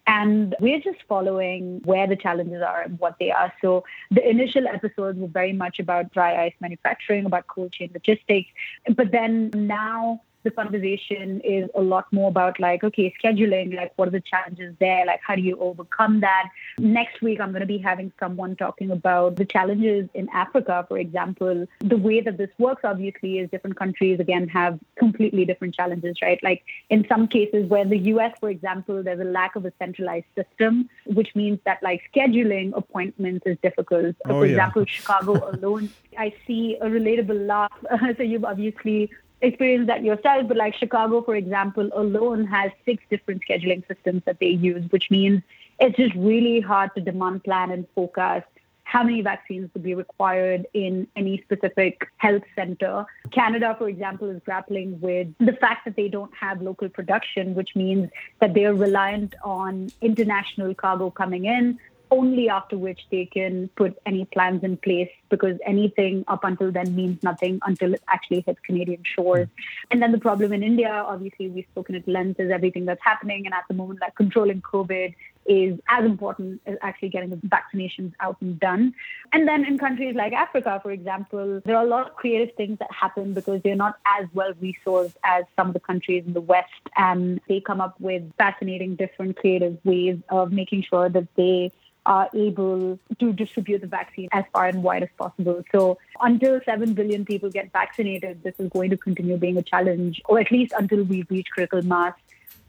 And 0.06 0.54
we're 0.60 0.80
just 0.80 0.98
following 1.08 1.80
where 1.84 2.06
the 2.06 2.16
challenges 2.16 2.62
are 2.62 2.82
and 2.82 2.98
what 3.00 3.16
they 3.18 3.30
are. 3.30 3.52
So 3.60 3.84
the 4.10 4.28
initial 4.28 4.68
episodes 4.68 5.18
were 5.18 5.26
very 5.26 5.52
much 5.52 5.80
about 5.80 6.12
dry 6.12 6.44
ice 6.44 6.54
manufacturing, 6.60 7.26
about 7.26 7.48
cold 7.48 7.72
chain 7.72 7.90
logistics. 7.92 8.48
But 8.94 9.10
then 9.10 9.50
now 9.54 10.22
the 10.46 10.52
conversation 10.52 11.40
is 11.40 11.68
a 11.74 11.82
lot 11.82 12.06
more 12.12 12.28
about 12.28 12.60
like, 12.60 12.84
okay, 12.84 13.12
scheduling, 13.22 13.74
like 13.74 13.92
what 13.96 14.06
are 14.06 14.12
the 14.12 14.20
challenges 14.20 14.74
there? 14.78 15.04
Like 15.04 15.20
how 15.26 15.34
do 15.34 15.42
you 15.42 15.58
overcome 15.58 16.20
that? 16.20 16.50
Next 16.78 17.20
week, 17.20 17.40
I'm 17.40 17.50
going 17.50 17.62
to 17.62 17.66
be 17.66 17.78
having 17.78 18.12
someone 18.20 18.54
talking 18.54 18.92
about 18.92 19.34
the 19.36 19.44
challenges 19.44 20.08
in 20.14 20.28
Africa, 20.32 20.84
for 20.88 20.98
example. 20.98 21.66
The 21.80 21.96
way 21.96 22.20
that 22.20 22.38
this 22.38 22.50
works, 22.58 22.82
obviously, 22.84 23.40
is 23.40 23.50
different 23.50 23.76
countries, 23.76 24.20
again, 24.20 24.46
have 24.48 24.78
completely 24.96 25.44
different 25.44 25.74
challenges, 25.74 26.16
right? 26.22 26.38
Like 26.44 26.62
in 26.90 27.04
some 27.08 27.26
cases 27.26 27.68
where 27.68 27.84
the 27.84 27.98
US, 28.14 28.32
for 28.38 28.48
example, 28.48 29.02
there's 29.02 29.20
a 29.20 29.24
lack 29.24 29.56
of 29.56 29.66
a 29.66 29.72
centralized 29.80 30.26
system, 30.36 30.88
which 31.06 31.34
means 31.34 31.58
that 31.64 31.82
like 31.82 32.02
scheduling 32.14 32.72
appointments 32.76 33.44
is 33.46 33.58
difficult. 33.64 34.14
Oh, 34.26 34.40
for 34.40 34.46
yeah. 34.46 34.52
example, 34.52 34.84
Chicago 34.86 35.50
alone, 35.50 35.90
I 36.16 36.32
see 36.46 36.76
a 36.80 36.86
relatable 36.86 37.46
laugh. 37.48 37.72
so 38.16 38.22
you've 38.22 38.44
obviously 38.44 39.10
experienced 39.40 39.86
that 39.88 40.02
yourself, 40.02 40.48
but 40.48 40.56
like 40.56 40.74
Chicago, 40.74 41.22
for 41.22 41.36
example, 41.36 41.90
alone 41.94 42.46
has 42.46 42.70
six 42.84 43.02
different 43.10 43.42
scheduling 43.48 43.86
systems 43.86 44.22
that 44.24 44.38
they 44.40 44.48
use, 44.48 44.90
which 44.90 45.10
means 45.10 45.42
it's 45.78 45.96
just 45.96 46.14
really 46.14 46.60
hard 46.60 46.94
to 46.94 47.00
demand 47.00 47.44
plan 47.44 47.70
and 47.70 47.86
forecast 47.94 48.46
how 48.84 49.02
many 49.02 49.20
vaccines 49.20 49.68
would 49.74 49.82
be 49.82 49.94
required 49.94 50.64
in 50.72 51.08
any 51.16 51.42
specific 51.42 52.08
health 52.18 52.44
center. 52.54 53.04
Canada, 53.32 53.74
for 53.76 53.88
example, 53.88 54.30
is 54.30 54.40
grappling 54.44 55.00
with 55.00 55.26
the 55.40 55.52
fact 55.54 55.84
that 55.84 55.96
they 55.96 56.06
don't 56.06 56.32
have 56.32 56.62
local 56.62 56.88
production, 56.88 57.56
which 57.56 57.74
means 57.74 58.08
that 58.40 58.54
they 58.54 58.64
are 58.64 58.74
reliant 58.74 59.34
on 59.42 59.90
international 60.00 60.72
cargo 60.72 61.10
coming 61.10 61.46
in 61.46 61.80
only 62.10 62.48
after 62.48 62.76
which 62.78 63.00
they 63.10 63.26
can 63.26 63.68
put 63.76 63.96
any 64.06 64.24
plans 64.26 64.62
in 64.62 64.76
place 64.76 65.10
because 65.28 65.58
anything 65.66 66.24
up 66.28 66.44
until 66.44 66.70
then 66.70 66.94
means 66.94 67.22
nothing 67.22 67.58
until 67.62 67.94
it 67.94 68.02
actually 68.08 68.42
hits 68.46 68.60
Canadian 68.64 69.02
shores. 69.04 69.48
Hmm. 69.48 69.62
And 69.90 70.02
then 70.02 70.12
the 70.12 70.18
problem 70.18 70.52
in 70.52 70.62
India, 70.62 70.90
obviously, 70.90 71.48
we've 71.48 71.66
spoken 71.72 71.94
at 71.94 72.06
length, 72.06 72.40
is 72.40 72.50
everything 72.50 72.84
that's 72.84 73.02
happening. 73.02 73.46
And 73.46 73.54
at 73.54 73.64
the 73.68 73.74
moment, 73.74 74.00
like 74.00 74.14
controlling 74.14 74.62
COVID 74.62 75.14
is 75.46 75.78
as 75.88 76.04
important 76.04 76.60
as 76.66 76.76
actually 76.82 77.08
getting 77.08 77.30
the 77.30 77.36
vaccinations 77.36 78.12
out 78.20 78.36
and 78.40 78.58
done. 78.58 78.94
And 79.32 79.46
then 79.46 79.64
in 79.64 79.78
countries 79.78 80.14
like 80.14 80.32
Africa, 80.32 80.80
for 80.82 80.90
example, 80.90 81.62
there 81.64 81.76
are 81.76 81.84
a 81.84 81.88
lot 81.88 82.08
of 82.08 82.16
creative 82.16 82.54
things 82.56 82.78
that 82.80 82.90
happen 82.92 83.32
because 83.32 83.62
they're 83.62 83.76
not 83.76 83.98
as 84.18 84.26
well 84.34 84.52
resourced 84.54 85.14
as 85.24 85.44
some 85.54 85.68
of 85.68 85.74
the 85.74 85.80
countries 85.80 86.24
in 86.26 86.32
the 86.32 86.40
West. 86.40 86.70
And 86.96 87.40
they 87.48 87.60
come 87.60 87.80
up 87.80 88.00
with 88.00 88.24
fascinating, 88.36 88.96
different 88.96 89.36
creative 89.36 89.78
ways 89.84 90.18
of 90.28 90.52
making 90.52 90.82
sure 90.82 91.08
that 91.08 91.28
they 91.36 91.72
are 92.06 92.28
able 92.34 92.98
to 93.18 93.32
distribute 93.32 93.80
the 93.80 93.86
vaccine 93.86 94.28
as 94.32 94.44
far 94.52 94.66
and 94.66 94.82
wide 94.82 95.02
as 95.02 95.08
possible. 95.18 95.62
So 95.72 95.98
until 96.20 96.60
7 96.64 96.94
billion 96.94 97.24
people 97.24 97.50
get 97.50 97.72
vaccinated, 97.72 98.42
this 98.44 98.54
is 98.58 98.70
going 98.70 98.90
to 98.90 98.96
continue 98.96 99.36
being 99.36 99.56
a 99.58 99.62
challenge, 99.62 100.22
or 100.26 100.38
at 100.38 100.50
least 100.50 100.72
until 100.78 101.02
we 101.02 101.24
reach 101.28 101.48
critical 101.50 101.82
mass. 101.82 102.14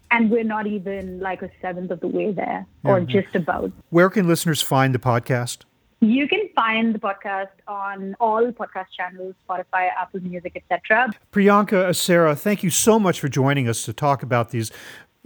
And 0.10 0.30
we're 0.32 0.44
not 0.44 0.68
even 0.68 1.20
like 1.20 1.42
a 1.42 1.50
seventh 1.62 1.92
of 1.92 2.00
the 2.00 2.08
way 2.08 2.32
there, 2.32 2.66
or 2.84 3.00
Yeah. 3.00 3.06
just 3.22 3.36
about. 3.36 3.72
Where 3.90 4.10
can 4.10 4.28
listeners 4.28 4.62
find 4.62 4.96
the 4.96 5.00
podcast? 5.00 5.66
You 6.00 6.28
can 6.28 6.48
find 6.56 6.94
the 6.96 7.00
podcast 7.00 7.50
on 7.68 8.16
all 8.20 8.52
podcast 8.52 8.86
channels, 8.96 9.34
Spotify, 9.50 9.90
Apple 10.00 10.20
Music, 10.22 10.54
etc. 10.56 11.12
Priyanka 11.32 11.90
Asera, 11.90 12.38
thank 12.38 12.62
you 12.64 12.70
so 12.70 13.00
much 13.00 13.20
for 13.20 13.28
joining 13.28 13.68
us 13.68 13.82
to 13.86 13.94
talk 13.94 14.22
about 14.24 14.52
these 14.52 14.72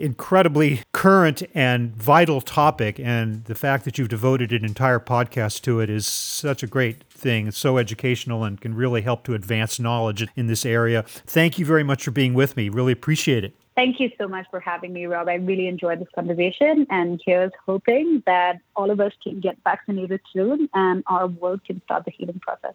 incredibly 0.02 0.82
current 0.92 1.44
and 1.54 1.96
vital 1.96 2.42
topic 2.42 3.00
and 3.00 3.46
the 3.46 3.56
fact 3.56 3.86
that 3.86 3.98
you've 3.98 4.10
devoted 4.10 4.52
an 4.52 4.66
entire 4.66 5.00
podcast 5.00 5.62
to 5.62 5.80
it 5.80 5.90
is 5.90 6.08
such 6.08 6.64
a 6.64 6.68
great 6.68 7.04
thing 7.06 7.48
it's 7.48 7.58
so 7.58 7.78
educational 7.78 8.44
and 8.44 8.60
can 8.60 8.74
really 8.74 9.02
help 9.02 9.24
to 9.24 9.34
advance 9.34 9.80
knowledge 9.80 10.28
in 10.36 10.48
this 10.48 10.66
area 10.66 11.04
thank 11.04 11.60
you 11.60 11.66
very 11.66 11.84
much 11.84 12.04
for 12.04 12.12
being 12.12 12.34
with 12.34 12.58
me 12.58 12.68
really 12.68 12.92
appreciate 12.92 13.44
it 13.44 13.54
Thank 13.74 14.02
you 14.02 14.12
so 14.18 14.28
much 14.28 14.46
for 14.52 14.60
having 14.60 14.92
me, 14.92 15.06
Rob. 15.06 15.30
I 15.30 15.36
really 15.36 15.68
enjoyed 15.68 16.02
this 16.02 16.08
conversation. 16.14 16.86
And 16.90 17.22
here's 17.26 17.54
hoping 17.66 18.22
that 18.26 18.60
all 18.76 18.92
of 18.92 19.00
us 19.00 19.14
can 19.24 19.40
get 19.40 19.58
vaccinated 19.64 20.20
soon 20.34 20.70
and 20.74 21.04
our 21.08 21.28
world 21.28 21.64
can 21.64 21.82
start 21.86 22.04
the 22.04 22.12
healing 22.12 22.42
process. 22.42 22.74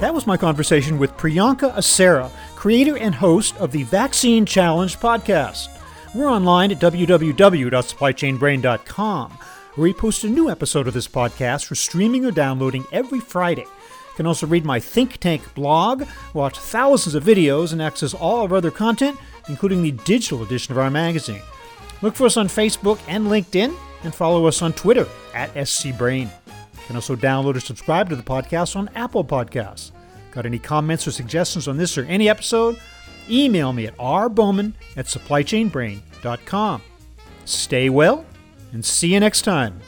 That 0.00 0.14
was 0.14 0.26
my 0.28 0.36
conversation 0.36 0.96
with 0.96 1.16
Priyanka 1.16 1.74
Asera, 1.74 2.30
creator 2.54 2.96
and 2.96 3.12
host 3.12 3.56
of 3.56 3.72
the 3.72 3.82
Vaccine 3.82 4.46
Challenge 4.46 4.96
podcast. 4.96 5.66
We're 6.14 6.30
online 6.30 6.70
at 6.70 6.78
www.supplychainbrain.com, 6.78 9.30
where 9.74 9.82
we 9.82 9.92
post 9.92 10.22
a 10.22 10.28
new 10.28 10.48
episode 10.48 10.86
of 10.86 10.94
this 10.94 11.08
podcast 11.08 11.64
for 11.64 11.74
streaming 11.74 12.24
or 12.24 12.30
downloading 12.30 12.84
every 12.92 13.18
Friday. 13.18 13.62
You 13.62 14.14
can 14.14 14.26
also 14.26 14.46
read 14.46 14.64
my 14.64 14.78
Think 14.78 15.16
Tank 15.16 15.52
blog, 15.54 16.04
watch 16.32 16.56
thousands 16.56 17.16
of 17.16 17.24
videos, 17.24 17.72
and 17.72 17.82
access 17.82 18.14
all 18.14 18.44
of 18.44 18.52
our 18.52 18.58
other 18.58 18.70
content, 18.70 19.18
including 19.48 19.82
the 19.82 19.90
digital 19.90 20.44
edition 20.44 20.70
of 20.70 20.78
our 20.78 20.90
magazine. 20.90 21.42
Look 22.02 22.14
for 22.14 22.26
us 22.26 22.36
on 22.36 22.46
Facebook 22.46 23.00
and 23.08 23.26
LinkedIn, 23.26 23.74
and 24.04 24.14
follow 24.14 24.46
us 24.46 24.62
on 24.62 24.74
Twitter 24.74 25.08
at 25.34 25.52
SCBrain. 25.54 26.30
Can 26.88 26.96
also 26.96 27.14
download 27.14 27.54
or 27.54 27.60
subscribe 27.60 28.08
to 28.08 28.16
the 28.16 28.22
podcast 28.22 28.74
on 28.74 28.88
Apple 28.94 29.22
Podcasts. 29.22 29.92
Got 30.30 30.46
any 30.46 30.58
comments 30.58 31.06
or 31.06 31.10
suggestions 31.10 31.68
on 31.68 31.76
this 31.76 31.98
or 31.98 32.04
any 32.04 32.30
episode? 32.30 32.80
Email 33.28 33.74
me 33.74 33.86
at 33.86 33.96
rbowman 33.98 34.72
at 34.96 35.04
supplychainbrain.com. 35.04 36.82
Stay 37.44 37.90
well 37.90 38.24
and 38.72 38.82
see 38.82 39.12
you 39.12 39.20
next 39.20 39.42
time. 39.42 39.78